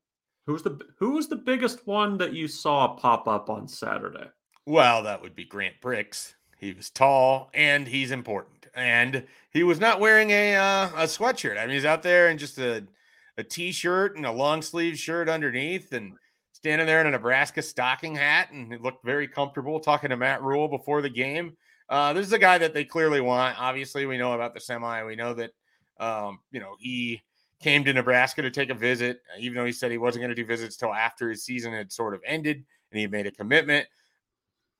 who's 0.47 0.63
the 0.65 0.79
who 0.99 1.13
was 1.13 1.29
the 1.29 1.37
biggest 1.37 1.87
one 1.87 2.19
that 2.19 2.33
you 2.33 2.49
saw 2.49 2.89
pop 2.97 3.29
up 3.29 3.49
on 3.49 3.69
Saturday? 3.69 4.29
Well, 4.67 5.05
that 5.05 5.23
would 5.23 5.37
be 5.37 5.45
Grant 5.45 5.81
Brix. 5.81 6.35
He 6.63 6.73
was 6.73 6.91
tall 6.91 7.51
and 7.55 7.89
he's 7.89 8.13
important, 8.13 8.69
and 8.73 9.27
he 9.51 9.65
was 9.65 9.81
not 9.81 9.99
wearing 9.99 10.31
a 10.31 10.55
uh, 10.55 10.91
a 10.95 11.05
sweatshirt. 11.07 11.59
I 11.59 11.67
mean, 11.67 11.75
he's 11.75 11.85
out 11.85 12.05
there 12.05 12.29
in 12.29 12.39
just 12.39 12.57
a 12.57 12.85
a 13.37 13.43
t-shirt 13.43 14.17
and 14.17 14.25
a 14.25 14.31
long 14.31 14.63
sleeve 14.63 14.97
shirt 14.97 15.29
underneath, 15.29 15.93
and 15.93 16.13
standing 16.53 16.87
there 16.87 17.01
in 17.01 17.09
a 17.09 17.11
Nebraska 17.11 17.63
stocking 17.63 18.15
hat, 18.15 18.53
and 18.53 18.73
it 18.73 18.81
looked 18.81 19.05
very 19.05 19.27
comfortable. 19.27 19.81
Talking 19.81 20.11
to 20.11 20.17
Matt 20.17 20.41
Rhule 20.41 20.69
before 20.69 21.03
the 21.03 21.11
game. 21.11 21.57
Uh, 21.89 22.13
this 22.13 22.25
is 22.25 22.33
a 22.33 22.39
guy 22.39 22.59
that 22.59 22.73
they 22.75 22.85
clearly 22.85 23.21
want. 23.21 23.61
Obviously, 23.61 24.07
we 24.07 24.17
know 24.17 24.35
about 24.35 24.55
the 24.55 24.61
semi. 24.61 25.03
We 25.03 25.17
know 25.17 25.35
that 25.35 25.51
um, 25.99 26.39
you 26.53 26.61
know 26.61 26.77
he 26.79 27.23
came 27.61 27.83
to 27.83 27.93
Nebraska 27.93 28.41
to 28.41 28.53
take 28.53 28.71
a 28.71 28.75
visit, 28.75 29.21
even 29.37 29.57
though 29.57 29.67
he 29.67 29.73
said 29.73 29.91
he 29.91 29.99
wasn't 29.99 30.23
going 30.23 30.35
to 30.35 30.41
do 30.41 30.47
visits 30.47 30.77
till 30.77 30.95
after 30.95 31.29
his 31.29 31.45
season 31.45 31.73
had 31.73 31.91
sort 31.91 32.15
of 32.15 32.21
ended 32.25 32.65
and 32.93 33.01
he 33.01 33.09
made 33.09 33.27
a 33.27 33.33
commitment. 33.33 33.85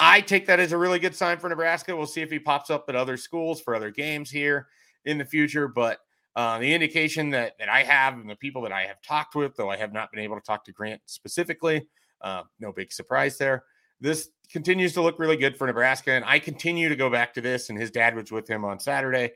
I 0.05 0.21
take 0.21 0.47
that 0.47 0.59
as 0.59 0.73
a 0.73 0.77
really 0.77 0.99
good 0.99 1.15
sign 1.15 1.39
for 1.39 1.49
Nebraska. 1.49 1.97
We'll 1.97 2.07
see 2.07 2.23
if 2.23 2.31
he 2.31 2.41
pops 2.41 2.71
up 2.71 2.87
at 2.89 2.97
other 2.97 3.17
schools 3.17 3.61
for 3.61 3.73
other 3.73 3.93
games 3.93 4.31
here 4.31 4.67
in 5.05 5.17
the 5.17 5.25
future. 5.25 5.69
But 5.69 6.01
uh, 6.35 6.59
the 6.59 6.75
indication 6.75 7.31
that 7.31 7.57
that 7.61 7.69
I 7.69 7.85
have 7.85 8.15
and 8.15 8.29
the 8.29 8.35
people 8.35 8.63
that 8.63 8.73
I 8.73 8.83
have 8.83 9.01
talked 9.01 9.37
with, 9.37 9.55
though 9.55 9.71
I 9.71 9.77
have 9.77 9.93
not 9.93 10.11
been 10.11 10.19
able 10.19 10.35
to 10.35 10.43
talk 10.43 10.65
to 10.65 10.73
Grant 10.73 11.01
specifically, 11.07 11.87
uh, 12.21 12.43
no 12.59 12.73
big 12.73 12.93
surprise 12.93 13.39
there. 13.39 13.63
This 14.01 14.31
continues 14.51 14.93
to 14.95 15.03
look 15.03 15.21
really 15.21 15.37
good 15.37 15.57
for 15.57 15.69
Nebraska, 15.69 16.11
and 16.11 16.25
I 16.25 16.41
continue 16.41 16.89
to 16.89 16.97
go 16.97 17.09
back 17.09 17.33
to 17.35 17.41
this. 17.41 17.71
And 17.71 17.79
his 17.79 17.93
dad 17.93 18.17
was 18.17 18.33
with 18.33 18.51
him 18.51 18.65
on 18.65 18.81
Saturday. 18.81 19.31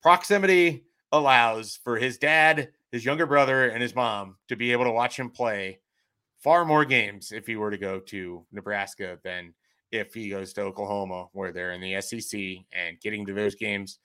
Proximity 0.00 0.84
allows 1.12 1.78
for 1.84 1.98
his 1.98 2.16
dad, 2.16 2.70
his 2.90 3.04
younger 3.04 3.26
brother, 3.26 3.68
and 3.68 3.82
his 3.82 3.94
mom 3.94 4.36
to 4.48 4.56
be 4.56 4.72
able 4.72 4.84
to 4.84 4.92
watch 4.92 5.18
him 5.18 5.28
play 5.28 5.80
far 6.38 6.64
more 6.64 6.86
games 6.86 7.32
if 7.32 7.46
he 7.46 7.56
were 7.56 7.70
to 7.70 7.76
go 7.76 8.00
to 8.00 8.46
Nebraska 8.50 9.18
than 9.22 9.52
if 9.92 10.14
he 10.14 10.28
goes 10.28 10.52
to 10.54 10.62
Oklahoma, 10.62 11.26
where 11.32 11.52
they're 11.52 11.72
in 11.72 11.80
the 11.80 12.00
SEC 12.00 12.40
and 12.72 13.00
getting 13.00 13.26
to 13.26 13.32
those 13.32 13.54
games 13.54 13.98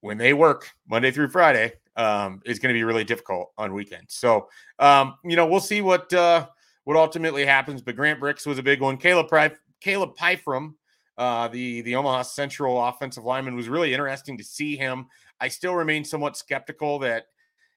when 0.00 0.18
they 0.18 0.32
work 0.32 0.70
Monday 0.88 1.10
through 1.10 1.28
Friday 1.28 1.72
um, 1.96 2.40
is 2.44 2.58
going 2.58 2.72
to 2.72 2.78
be 2.78 2.84
really 2.84 3.04
difficult 3.04 3.52
on 3.58 3.74
weekends. 3.74 4.14
So, 4.14 4.48
um, 4.78 5.16
you 5.24 5.36
know, 5.36 5.46
we'll 5.46 5.60
see 5.60 5.80
what 5.80 6.12
uh, 6.12 6.46
what 6.84 6.96
ultimately 6.96 7.44
happens. 7.44 7.82
But 7.82 7.96
Grant 7.96 8.20
Brix 8.20 8.46
was 8.46 8.58
a 8.58 8.62
big 8.62 8.80
one. 8.80 8.96
Caleb 8.96 9.28
Caleb 9.80 10.16
Pyfrom, 10.16 10.74
uh, 11.16 11.48
the 11.48 11.82
the 11.82 11.96
Omaha 11.96 12.22
Central 12.22 12.82
offensive 12.86 13.24
lineman, 13.24 13.56
was 13.56 13.68
really 13.68 13.92
interesting 13.92 14.38
to 14.38 14.44
see 14.44 14.76
him. 14.76 15.06
I 15.40 15.48
still 15.48 15.74
remain 15.74 16.04
somewhat 16.04 16.36
skeptical 16.36 16.98
that 17.00 17.24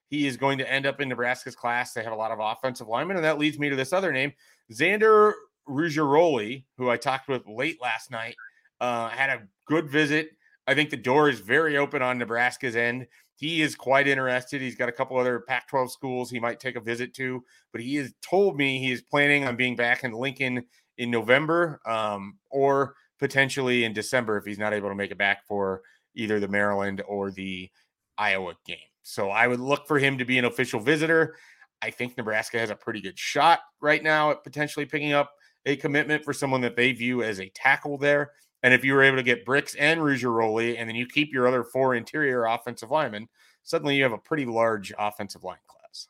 he 0.08 0.26
is 0.26 0.36
going 0.36 0.58
to 0.58 0.70
end 0.70 0.86
up 0.86 1.00
in 1.00 1.08
Nebraska's 1.08 1.56
class. 1.56 1.92
They 1.92 2.02
have 2.02 2.12
a 2.12 2.16
lot 2.16 2.32
of 2.32 2.38
offensive 2.40 2.86
linemen, 2.86 3.16
and 3.16 3.24
that 3.24 3.38
leads 3.38 3.58
me 3.58 3.70
to 3.70 3.76
this 3.76 3.92
other 3.92 4.12
name, 4.12 4.32
Xander 4.70 5.32
Ruggiero, 5.66 6.62
who 6.76 6.90
I 6.90 6.96
talked 6.96 7.28
with 7.28 7.46
late 7.46 7.80
last 7.80 8.10
night. 8.10 8.36
Uh, 8.80 9.08
had 9.08 9.30
a 9.30 9.42
good 9.66 9.88
visit. 9.88 10.30
I 10.66 10.74
think 10.74 10.90
the 10.90 10.96
door 10.96 11.28
is 11.28 11.40
very 11.40 11.76
open 11.76 12.02
on 12.02 12.18
Nebraska's 12.18 12.76
end. 12.76 13.06
He 13.36 13.62
is 13.62 13.74
quite 13.74 14.06
interested. 14.06 14.60
He's 14.60 14.76
got 14.76 14.88
a 14.88 14.92
couple 14.92 15.18
other 15.18 15.40
Pac 15.40 15.68
12 15.68 15.90
schools 15.90 16.30
he 16.30 16.38
might 16.38 16.60
take 16.60 16.76
a 16.76 16.80
visit 16.80 17.14
to, 17.14 17.42
but 17.72 17.80
he 17.80 17.96
has 17.96 18.12
told 18.22 18.56
me 18.56 18.78
he 18.78 18.92
is 18.92 19.02
planning 19.02 19.44
on 19.44 19.56
being 19.56 19.74
back 19.74 20.04
in 20.04 20.12
Lincoln 20.12 20.64
in 20.98 21.10
November 21.10 21.80
um, 21.86 22.38
or 22.50 22.94
potentially 23.18 23.84
in 23.84 23.92
December 23.92 24.36
if 24.36 24.44
he's 24.44 24.58
not 24.58 24.72
able 24.72 24.88
to 24.88 24.94
make 24.94 25.10
it 25.10 25.18
back 25.18 25.46
for 25.46 25.82
either 26.14 26.38
the 26.38 26.48
Maryland 26.48 27.02
or 27.08 27.30
the 27.30 27.70
Iowa 28.18 28.54
game. 28.66 28.76
So 29.02 29.30
I 29.30 29.48
would 29.48 29.60
look 29.60 29.88
for 29.88 29.98
him 29.98 30.18
to 30.18 30.24
be 30.24 30.38
an 30.38 30.44
official 30.44 30.78
visitor. 30.78 31.36
I 31.80 31.90
think 31.90 32.16
Nebraska 32.16 32.58
has 32.58 32.70
a 32.70 32.76
pretty 32.76 33.00
good 33.00 33.18
shot 33.18 33.60
right 33.80 34.02
now 34.02 34.30
at 34.30 34.44
potentially 34.44 34.86
picking 34.86 35.12
up 35.12 35.32
a 35.66 35.76
commitment 35.76 36.24
for 36.24 36.32
someone 36.32 36.60
that 36.62 36.76
they 36.76 36.92
view 36.92 37.22
as 37.22 37.40
a 37.40 37.48
tackle 37.50 37.98
there. 37.98 38.32
And 38.62 38.72
if 38.72 38.84
you 38.84 38.94
were 38.94 39.02
able 39.02 39.16
to 39.16 39.22
get 39.22 39.44
Brix 39.44 39.74
and 39.78 40.02
Ruggiero, 40.02 40.58
and 40.58 40.88
then 40.88 40.94
you 40.94 41.06
keep 41.06 41.32
your 41.32 41.48
other 41.48 41.64
four 41.64 41.94
interior 41.94 42.44
offensive 42.44 42.90
linemen, 42.90 43.28
suddenly 43.64 43.96
you 43.96 44.02
have 44.02 44.12
a 44.12 44.18
pretty 44.18 44.44
large 44.44 44.92
offensive 44.98 45.42
line 45.42 45.58
class. 45.66 46.08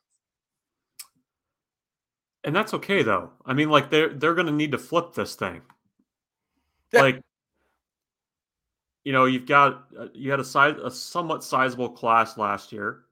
And 2.45 2.55
that's 2.55 2.75
okay 2.75 3.03
though. 3.03 3.31
I 3.47 3.55
mean, 3.55 3.71
like 3.71 3.91
they're 3.91 4.11
they're 4.11 4.35
going 4.35 4.47
to 4.47 4.53
need 4.53 4.73
to 4.73 4.79
flip 4.79 5.15
this 5.15 5.35
thing. 5.35 5.63
Yeah. 6.93 7.03
Like, 7.03 7.21
you 9.05 9.13
know, 9.13 9.25
you've 9.25 9.47
got 9.47 9.85
uh, 9.99 10.09
you 10.13 10.31
had 10.31 10.41
a 10.41 10.45
size 10.45 10.77
a 10.83 10.91
somewhat 10.91 11.43
sizable 11.43 11.89
class 11.89 12.37
last 12.37 12.73
year, 12.73 13.05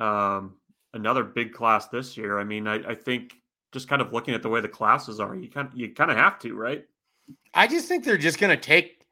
um, 0.00 0.56
another 0.94 1.22
big 1.22 1.52
class 1.52 1.88
this 1.88 2.16
year. 2.16 2.38
I 2.38 2.44
mean, 2.44 2.66
I, 2.66 2.76
I 2.90 2.94
think 2.94 3.34
just 3.72 3.88
kind 3.88 4.00
of 4.00 4.12
looking 4.12 4.34
at 4.34 4.42
the 4.42 4.48
way 4.48 4.60
the 4.60 4.68
classes 4.68 5.20
are, 5.20 5.34
you 5.34 5.50
kind 5.50 5.68
you 5.74 5.90
kind 5.90 6.10
of 6.10 6.16
have 6.16 6.38
to, 6.40 6.54
right? 6.54 6.84
I 7.54 7.66
just 7.66 7.88
think 7.88 8.04
they're 8.04 8.16
just 8.16 8.38
going 8.38 8.56
to 8.56 8.62
take 8.62 9.06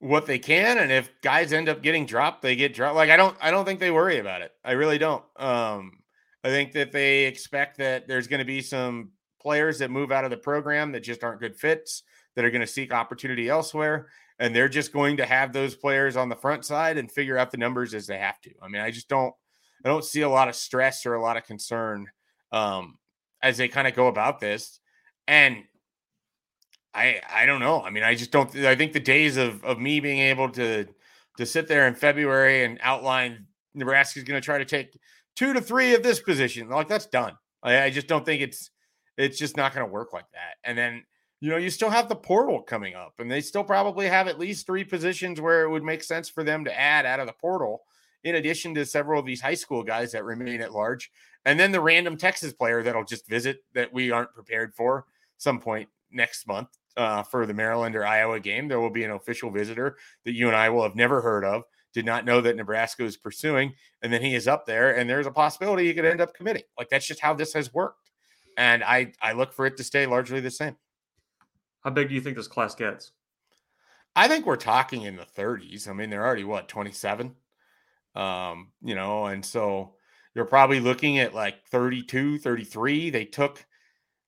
what 0.00 0.26
they 0.26 0.38
can, 0.38 0.78
and 0.78 0.92
if 0.92 1.10
guys 1.22 1.52
end 1.52 1.68
up 1.68 1.82
getting 1.82 2.06
dropped, 2.06 2.42
they 2.42 2.56
get 2.56 2.74
dropped. 2.74 2.96
Like 2.96 3.10
I 3.10 3.16
don't, 3.16 3.36
I 3.40 3.50
don't 3.50 3.64
think 3.64 3.80
they 3.80 3.90
worry 3.90 4.18
about 4.18 4.42
it. 4.42 4.52
I 4.64 4.72
really 4.72 4.98
don't. 4.98 5.24
Um, 5.36 5.92
I 6.44 6.48
think 6.48 6.72
that 6.72 6.92
they 6.92 7.24
expect 7.24 7.78
that 7.78 8.06
there's 8.06 8.28
going 8.28 8.38
to 8.38 8.44
be 8.44 8.62
some 8.62 9.10
players 9.40 9.78
that 9.78 9.90
move 9.90 10.12
out 10.12 10.24
of 10.24 10.30
the 10.30 10.36
program 10.36 10.92
that 10.92 11.00
just 11.00 11.24
aren't 11.24 11.40
good 11.40 11.56
fits 11.56 12.02
that 12.34 12.44
are 12.44 12.50
going 12.50 12.60
to 12.60 12.66
seek 12.66 12.92
opportunity 12.92 13.48
elsewhere, 13.48 14.08
and 14.38 14.54
they're 14.54 14.68
just 14.68 14.92
going 14.92 15.16
to 15.16 15.26
have 15.26 15.52
those 15.52 15.74
players 15.74 16.16
on 16.16 16.28
the 16.28 16.36
front 16.36 16.64
side 16.64 16.96
and 16.96 17.10
figure 17.10 17.36
out 17.36 17.50
the 17.50 17.56
numbers 17.56 17.94
as 17.94 18.06
they 18.06 18.18
have 18.18 18.40
to. 18.42 18.50
I 18.62 18.68
mean, 18.68 18.80
I 18.80 18.90
just 18.90 19.08
don't, 19.08 19.34
I 19.84 19.88
don't 19.88 20.04
see 20.04 20.22
a 20.22 20.28
lot 20.28 20.48
of 20.48 20.54
stress 20.54 21.04
or 21.06 21.14
a 21.14 21.22
lot 21.22 21.36
of 21.36 21.44
concern 21.44 22.06
um, 22.52 22.98
as 23.42 23.56
they 23.56 23.68
kind 23.68 23.86
of 23.86 23.94
go 23.94 24.08
about 24.08 24.40
this, 24.40 24.80
and 25.26 25.64
I 26.94 27.20
I 27.30 27.46
don't 27.46 27.60
know. 27.60 27.82
I 27.82 27.90
mean, 27.90 28.02
I 28.02 28.14
just 28.14 28.30
don't. 28.30 28.54
I 28.56 28.74
think 28.74 28.92
the 28.92 29.00
days 29.00 29.36
of 29.36 29.64
of 29.64 29.78
me 29.78 30.00
being 30.00 30.20
able 30.20 30.50
to 30.50 30.86
to 31.36 31.46
sit 31.46 31.68
there 31.68 31.86
in 31.86 31.94
February 31.94 32.64
and 32.64 32.78
outline 32.82 33.46
Nebraska's 33.74 34.24
going 34.24 34.40
to 34.40 34.44
try 34.44 34.58
to 34.58 34.64
take 34.64 34.98
two 35.36 35.52
to 35.52 35.60
three 35.60 35.94
of 35.94 36.02
this 36.02 36.20
position, 36.20 36.68
like 36.68 36.88
that's 36.88 37.06
done. 37.06 37.34
I, 37.62 37.82
I 37.82 37.90
just 37.90 38.08
don't 38.08 38.24
think 38.24 38.42
it's 38.42 38.70
it's 39.16 39.38
just 39.38 39.56
not 39.56 39.74
going 39.74 39.86
to 39.86 39.92
work 39.92 40.12
like 40.12 40.30
that. 40.32 40.56
And 40.64 40.76
then 40.76 41.04
you 41.40 41.50
know 41.50 41.56
you 41.56 41.70
still 41.70 41.90
have 41.90 42.08
the 42.08 42.16
portal 42.16 42.62
coming 42.62 42.94
up, 42.94 43.14
and 43.18 43.30
they 43.30 43.40
still 43.40 43.64
probably 43.64 44.08
have 44.08 44.26
at 44.26 44.38
least 44.38 44.66
three 44.66 44.84
positions 44.84 45.40
where 45.40 45.62
it 45.62 45.70
would 45.70 45.84
make 45.84 46.02
sense 46.02 46.28
for 46.28 46.42
them 46.42 46.64
to 46.64 46.78
add 46.78 47.06
out 47.06 47.20
of 47.20 47.26
the 47.26 47.32
portal. 47.32 47.82
In 48.24 48.34
addition 48.34 48.74
to 48.74 48.84
several 48.84 49.20
of 49.20 49.26
these 49.26 49.40
high 49.40 49.54
school 49.54 49.84
guys 49.84 50.10
that 50.10 50.24
remain 50.24 50.60
at 50.60 50.72
large, 50.72 51.12
and 51.44 51.58
then 51.58 51.72
the 51.72 51.80
random 51.80 52.16
Texas 52.16 52.52
player 52.52 52.82
that'll 52.82 53.04
just 53.04 53.28
visit 53.28 53.64
that 53.74 53.92
we 53.92 54.10
aren't 54.10 54.34
prepared 54.34 54.74
for 54.74 55.06
some 55.36 55.60
point 55.60 55.88
next 56.10 56.46
month 56.46 56.68
uh, 56.96 57.22
for 57.22 57.46
the 57.46 57.54
Maryland 57.54 57.96
or 57.96 58.04
Iowa 58.04 58.40
game. 58.40 58.68
There 58.68 58.80
will 58.80 58.90
be 58.90 59.04
an 59.04 59.12
official 59.12 59.50
visitor 59.50 59.96
that 60.24 60.34
you 60.34 60.48
and 60.48 60.56
I 60.56 60.68
will 60.68 60.82
have 60.82 60.96
never 60.96 61.20
heard 61.20 61.44
of, 61.44 61.62
did 61.94 62.04
not 62.04 62.24
know 62.24 62.40
that 62.40 62.56
Nebraska 62.56 63.04
is 63.04 63.16
pursuing, 63.16 63.74
and 64.02 64.12
then 64.12 64.22
he 64.22 64.34
is 64.34 64.48
up 64.48 64.66
there, 64.66 64.96
and 64.96 65.08
there's 65.08 65.26
a 65.26 65.30
possibility 65.30 65.86
he 65.86 65.94
could 65.94 66.04
end 66.04 66.20
up 66.20 66.34
committing. 66.34 66.64
Like 66.76 66.88
that's 66.88 67.06
just 67.06 67.20
how 67.20 67.34
this 67.34 67.54
has 67.54 67.72
worked, 67.72 68.10
and 68.56 68.82
I 68.84 69.12
I 69.22 69.32
look 69.32 69.52
for 69.52 69.66
it 69.66 69.76
to 69.78 69.84
stay 69.84 70.06
largely 70.06 70.40
the 70.40 70.50
same. 70.50 70.76
How 71.82 71.90
big 71.90 72.08
do 72.08 72.14
you 72.14 72.20
think 72.20 72.36
this 72.36 72.48
class 72.48 72.74
gets? 72.74 73.12
I 74.16 74.26
think 74.26 74.46
we're 74.46 74.56
talking 74.56 75.02
in 75.02 75.14
the 75.14 75.24
30s. 75.24 75.88
I 75.88 75.92
mean, 75.92 76.10
they're 76.10 76.26
already 76.26 76.42
what 76.42 76.66
27, 76.66 77.36
um, 78.16 78.72
you 78.82 78.96
know, 78.96 79.26
and 79.26 79.44
so 79.44 79.94
you're 80.34 80.44
probably 80.44 80.80
looking 80.80 81.18
at 81.18 81.34
like 81.34 81.66
32, 81.66 82.38
33. 82.38 83.10
They 83.10 83.24
took, 83.24 83.64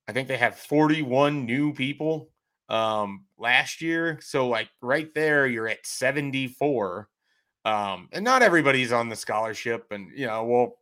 I 0.09 0.13
think 0.13 0.29
they 0.29 0.37
have 0.37 0.57
41 0.57 1.47
new 1.47 1.73
people 1.73 2.31
um 2.69 3.25
last 3.37 3.83
year. 3.83 4.19
So 4.23 4.47
like 4.49 4.69
right 4.81 5.13
there, 5.15 5.47
you're 5.47 5.69
at 5.69 5.87
74. 5.87 7.09
Um, 7.65 8.09
and 8.13 8.25
not 8.25 8.43
everybody's 8.43 8.93
on 8.93 9.09
the 9.09 9.17
scholarship, 9.17 9.89
and 9.91 10.11
you 10.17 10.27
know, 10.27 10.45
we'll 10.45 10.77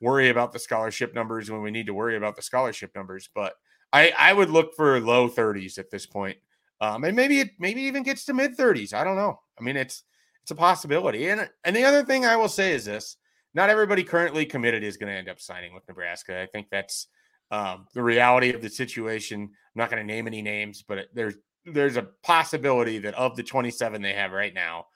worry 0.00 0.28
about 0.28 0.52
the 0.52 0.58
scholarship 0.58 1.14
numbers 1.14 1.50
when 1.50 1.62
we 1.62 1.70
need 1.70 1.86
to 1.86 1.94
worry 1.94 2.16
about 2.16 2.36
the 2.36 2.42
scholarship 2.42 2.90
numbers, 2.94 3.28
but 3.34 3.54
I, 3.92 4.12
I 4.18 4.32
would 4.32 4.50
look 4.50 4.74
for 4.74 5.00
low 5.00 5.28
30s 5.28 5.78
at 5.78 5.90
this 5.90 6.06
point. 6.06 6.38
Um, 6.80 7.04
and 7.04 7.14
maybe 7.14 7.40
it 7.40 7.50
maybe 7.58 7.82
even 7.82 8.02
gets 8.02 8.24
to 8.24 8.34
mid 8.34 8.56
30s. 8.56 8.94
I 8.94 9.04
don't 9.04 9.16
know. 9.16 9.40
I 9.58 9.62
mean, 9.62 9.76
it's 9.76 10.04
it's 10.42 10.50
a 10.50 10.54
possibility. 10.54 11.28
And 11.28 11.48
and 11.64 11.76
the 11.76 11.84
other 11.84 12.04
thing 12.04 12.24
I 12.24 12.36
will 12.36 12.48
say 12.48 12.72
is 12.72 12.86
this: 12.86 13.16
not 13.54 13.70
everybody 13.70 14.04
currently 14.04 14.46
committed 14.46 14.82
is 14.82 14.96
going 14.96 15.12
to 15.12 15.18
end 15.18 15.28
up 15.28 15.40
signing 15.40 15.74
with 15.74 15.86
Nebraska. 15.88 16.40
I 16.40 16.46
think 16.46 16.68
that's 16.70 17.08
um, 17.50 17.86
the 17.94 18.02
reality 18.02 18.52
of 18.52 18.62
the 18.62 18.68
situation. 18.70 19.42
I'm 19.42 19.50
not 19.74 19.90
going 19.90 20.06
to 20.06 20.12
name 20.12 20.26
any 20.26 20.42
names, 20.42 20.84
but 20.86 21.08
there's 21.14 21.34
there's 21.66 21.96
a 21.96 22.08
possibility 22.22 22.98
that 23.00 23.14
of 23.14 23.36
the 23.36 23.42
27 23.42 24.00
they 24.00 24.14
have 24.14 24.32
right 24.32 24.54
now, 24.54 24.86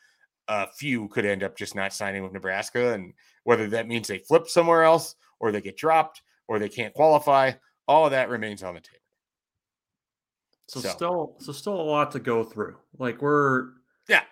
a 0.49 0.67
few 0.69 1.09
could 1.09 1.27
end 1.27 1.43
up 1.43 1.57
just 1.57 1.75
not 1.75 1.93
signing 1.93 2.23
with 2.23 2.33
Nebraska, 2.33 2.95
and 2.95 3.13
whether 3.45 3.69
that 3.69 3.87
means 3.87 4.09
they 4.09 4.19
flip 4.19 4.49
somewhere 4.49 4.83
else 4.83 5.15
or 5.41 5.53
they 5.53 5.61
get 5.61 5.77
dropped 5.77 6.23
or 6.49 6.59
they 6.59 6.69
can't 6.69 6.95
qualify, 6.95 7.53
all 7.87 8.07
of 8.07 8.13
that 8.13 8.31
remains 8.31 8.63
on 8.63 8.75
the 8.75 8.81
table. 8.81 8.99
So, 10.69 10.81
So- 10.81 10.89
still, 10.89 11.37
so 11.41 11.53
still 11.53 11.81
a 11.81 11.83
lot 11.83 12.13
to 12.13 12.21
go 12.21 12.45
through. 12.45 12.77
Like 12.99 13.21
we're 13.21 13.69
Yeah. 14.09 14.25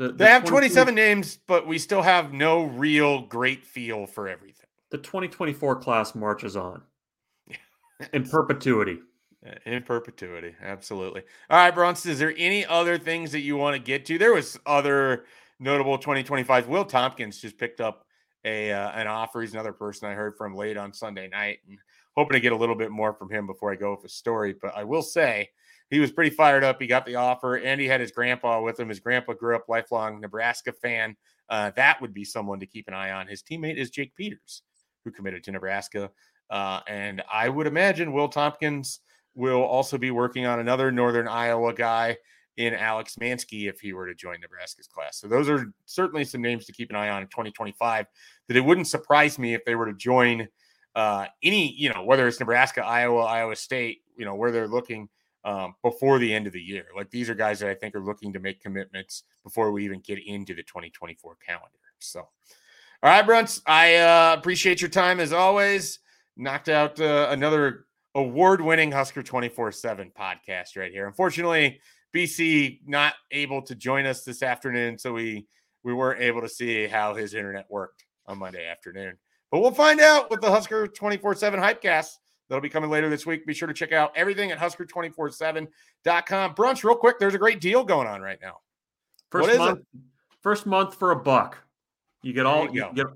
The, 0.00 0.08
the 0.08 0.12
They 0.14 0.30
have 0.30 0.44
27 0.44 0.94
names, 0.94 1.38
but 1.46 1.66
we 1.66 1.78
still 1.78 2.00
have 2.00 2.32
no 2.32 2.62
real 2.62 3.20
great 3.20 3.66
feel 3.66 4.06
for 4.06 4.28
everything. 4.28 4.66
The 4.90 4.96
2024 4.96 5.76
class 5.76 6.14
marches 6.14 6.56
on 6.56 6.80
in 8.14 8.26
perpetuity. 8.26 9.00
In 9.66 9.82
perpetuity. 9.82 10.54
Absolutely. 10.62 11.22
All 11.50 11.58
right, 11.58 11.74
Bronson, 11.74 12.12
is 12.12 12.18
there 12.18 12.32
any 12.38 12.64
other 12.64 12.96
things 12.96 13.30
that 13.32 13.40
you 13.40 13.58
want 13.58 13.76
to 13.76 13.78
get 13.78 14.06
to? 14.06 14.16
There 14.16 14.32
was 14.32 14.58
other 14.64 15.26
notable 15.58 15.98
2025. 15.98 16.68
Will 16.68 16.86
Tompkins 16.86 17.38
just 17.38 17.58
picked 17.58 17.82
up 17.82 18.06
a 18.46 18.72
uh, 18.72 18.92
an 18.92 19.06
offer. 19.06 19.42
He's 19.42 19.52
another 19.52 19.74
person 19.74 20.08
I 20.08 20.14
heard 20.14 20.34
from 20.34 20.54
late 20.54 20.78
on 20.78 20.94
Sunday 20.94 21.28
night 21.28 21.58
and 21.68 21.78
hoping 22.16 22.36
to 22.36 22.40
get 22.40 22.52
a 22.52 22.56
little 22.56 22.74
bit 22.74 22.90
more 22.90 23.12
from 23.12 23.30
him 23.30 23.46
before 23.46 23.70
I 23.70 23.76
go 23.76 23.90
with 23.90 24.02
the 24.02 24.08
story. 24.08 24.54
But 24.60 24.74
I 24.74 24.84
will 24.84 25.02
say 25.02 25.50
he 25.90 25.98
was 25.98 26.12
pretty 26.12 26.30
fired 26.30 26.64
up. 26.64 26.80
He 26.80 26.86
got 26.86 27.04
the 27.04 27.16
offer 27.16 27.56
and 27.56 27.80
he 27.80 27.88
had 27.88 28.00
his 28.00 28.12
grandpa 28.12 28.62
with 28.62 28.78
him. 28.78 28.88
His 28.88 29.00
grandpa 29.00 29.34
grew 29.34 29.56
up 29.56 29.68
lifelong 29.68 30.20
Nebraska 30.20 30.72
fan. 30.72 31.16
Uh, 31.48 31.72
that 31.74 32.00
would 32.00 32.14
be 32.14 32.24
someone 32.24 32.60
to 32.60 32.66
keep 32.66 32.86
an 32.86 32.94
eye 32.94 33.10
on. 33.10 33.26
His 33.26 33.42
teammate 33.42 33.76
is 33.76 33.90
Jake 33.90 34.14
Peters, 34.14 34.62
who 35.04 35.10
committed 35.10 35.42
to 35.44 35.52
Nebraska. 35.52 36.10
Uh, 36.48 36.80
and 36.86 37.22
I 37.32 37.48
would 37.48 37.66
imagine 37.66 38.12
Will 38.12 38.28
Tompkins 38.28 39.00
will 39.34 39.62
also 39.62 39.98
be 39.98 40.12
working 40.12 40.46
on 40.46 40.60
another 40.60 40.92
Northern 40.92 41.26
Iowa 41.26 41.74
guy 41.74 42.16
in 42.56 42.74
Alex 42.74 43.16
Mansky 43.20 43.68
if 43.68 43.80
he 43.80 43.92
were 43.92 44.06
to 44.06 44.14
join 44.14 44.40
Nebraska's 44.40 44.86
class. 44.86 45.18
So 45.18 45.28
those 45.28 45.48
are 45.48 45.72
certainly 45.86 46.24
some 46.24 46.42
names 46.42 46.66
to 46.66 46.72
keep 46.72 46.90
an 46.90 46.96
eye 46.96 47.08
on 47.08 47.22
in 47.22 47.28
2025 47.28 48.06
that 48.48 48.56
it 48.56 48.60
wouldn't 48.60 48.88
surprise 48.88 49.38
me 49.38 49.54
if 49.54 49.64
they 49.64 49.74
were 49.74 49.86
to 49.86 49.94
join 49.94 50.46
uh, 50.94 51.26
any, 51.42 51.72
you 51.72 51.92
know, 51.92 52.04
whether 52.04 52.28
it's 52.28 52.40
Nebraska, 52.40 52.84
Iowa, 52.84 53.22
Iowa 53.22 53.56
State, 53.56 54.02
you 54.16 54.24
know, 54.24 54.34
where 54.34 54.50
they're 54.50 54.68
looking 54.68 55.08
um, 55.44 55.74
before 55.82 56.18
the 56.18 56.32
end 56.32 56.46
of 56.46 56.52
the 56.52 56.60
year. 56.60 56.86
Like 56.94 57.10
these 57.10 57.30
are 57.30 57.34
guys 57.34 57.60
that 57.60 57.70
I 57.70 57.74
think 57.74 57.94
are 57.94 58.04
looking 58.04 58.32
to 58.32 58.40
make 58.40 58.60
commitments 58.60 59.24
before 59.42 59.72
we 59.72 59.84
even 59.84 60.00
get 60.00 60.18
into 60.24 60.54
the 60.54 60.62
2024 60.62 61.36
calendar. 61.44 61.78
So, 61.98 62.20
all 62.20 62.30
right, 63.02 63.26
Bruntz, 63.26 63.60
I 63.66 63.96
uh, 63.96 64.36
appreciate 64.38 64.80
your 64.80 64.90
time 64.90 65.20
as 65.20 65.32
always. 65.32 66.00
Knocked 66.36 66.68
out 66.68 67.00
uh, 67.00 67.28
another 67.30 67.86
award 68.14 68.60
winning 68.60 68.92
Husker 68.92 69.22
24 69.22 69.72
7 69.72 70.12
podcast 70.18 70.76
right 70.76 70.92
here. 70.92 71.06
Unfortunately, 71.06 71.80
BC 72.14 72.80
not 72.86 73.14
able 73.30 73.62
to 73.62 73.74
join 73.74 74.06
us 74.06 74.24
this 74.24 74.42
afternoon, 74.42 74.98
so 74.98 75.12
we 75.12 75.46
we 75.82 75.94
weren't 75.94 76.20
able 76.20 76.40
to 76.40 76.48
see 76.48 76.86
how 76.86 77.14
his 77.14 77.34
internet 77.34 77.66
worked 77.70 78.04
on 78.26 78.38
Monday 78.38 78.66
afternoon. 78.66 79.16
But 79.50 79.60
we'll 79.60 79.70
find 79.72 80.00
out 80.00 80.30
with 80.30 80.40
the 80.40 80.50
Husker 80.50 80.86
24 80.86 81.34
7 81.34 81.60
Hypecast. 81.60 82.12
That'll 82.50 82.60
be 82.60 82.68
coming 82.68 82.90
later 82.90 83.08
this 83.08 83.24
week. 83.24 83.46
Be 83.46 83.54
sure 83.54 83.68
to 83.68 83.74
check 83.74 83.92
out 83.92 84.12
everything 84.16 84.50
at 84.50 84.58
husker247.com. 84.58 86.54
Bruntz, 86.56 86.82
real 86.82 86.96
quick, 86.96 87.20
there's 87.20 87.34
a 87.34 87.38
great 87.38 87.60
deal 87.60 87.84
going 87.84 88.08
on 88.08 88.20
right 88.20 88.40
now. 88.42 88.56
First 89.30 89.56
month, 89.56 89.80
first 90.42 90.66
month 90.66 90.96
for 90.96 91.12
a 91.12 91.16
buck. 91.16 91.58
You 92.22 92.32
get 92.32 92.42
There 92.42 92.46
all 92.48 92.64
you 92.64 92.84
you 92.86 92.92
get 92.92 93.06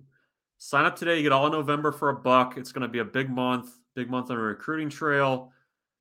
sign 0.58 0.84
up 0.84 0.94
today. 0.94 1.16
You 1.16 1.24
get 1.24 1.32
all 1.32 1.50
November 1.50 1.90
for 1.90 2.10
a 2.10 2.14
buck. 2.14 2.56
It's 2.56 2.70
going 2.70 2.82
to 2.82 2.88
be 2.88 3.00
a 3.00 3.04
big 3.04 3.28
month, 3.28 3.70
big 3.96 4.08
month 4.08 4.30
on 4.30 4.36
the 4.36 4.42
recruiting 4.42 4.88
trail. 4.88 5.50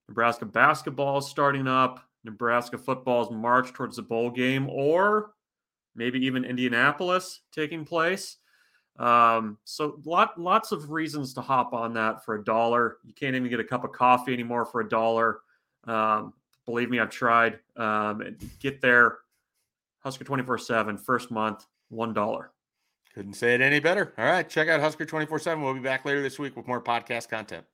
Nebraska 0.07 0.45
basketball 0.45 1.17
is 1.17 1.27
starting 1.27 1.67
up. 1.67 2.07
Nebraska 2.23 2.77
football's 2.77 3.31
march 3.31 3.73
towards 3.73 3.95
the 3.95 4.03
bowl 4.03 4.29
game, 4.29 4.69
or 4.69 5.31
maybe 5.95 6.23
even 6.23 6.45
Indianapolis 6.45 7.41
taking 7.51 7.83
place. 7.83 8.37
Um, 8.99 9.57
so 9.63 9.99
lot 10.05 10.39
lots 10.39 10.71
of 10.71 10.91
reasons 10.91 11.33
to 11.33 11.41
hop 11.41 11.73
on 11.73 11.93
that 11.95 12.23
for 12.23 12.35
a 12.35 12.43
dollar. 12.43 12.97
You 13.03 13.13
can't 13.13 13.35
even 13.35 13.49
get 13.49 13.59
a 13.59 13.63
cup 13.63 13.83
of 13.83 13.91
coffee 13.91 14.33
anymore 14.33 14.65
for 14.65 14.81
a 14.81 14.87
dollar. 14.87 15.39
Um, 15.85 16.33
believe 16.65 16.89
me, 16.89 16.99
I've 16.99 17.09
tried. 17.09 17.59
Um, 17.75 18.37
get 18.59 18.81
there. 18.81 19.19
Husker 19.99 20.23
24 20.25 20.57
7, 20.57 20.97
first 20.97 21.31
month, 21.31 21.65
$1. 21.91 22.45
Couldn't 23.13 23.33
say 23.33 23.53
it 23.53 23.61
any 23.61 23.79
better. 23.79 24.13
All 24.17 24.25
right, 24.25 24.47
check 24.47 24.67
out 24.67 24.81
Husker 24.81 25.05
24 25.05 25.39
7. 25.39 25.63
We'll 25.63 25.73
be 25.73 25.79
back 25.79 26.03
later 26.03 26.21
this 26.21 26.37
week 26.37 26.55
with 26.55 26.67
more 26.67 26.81
podcast 26.81 27.29
content. 27.29 27.65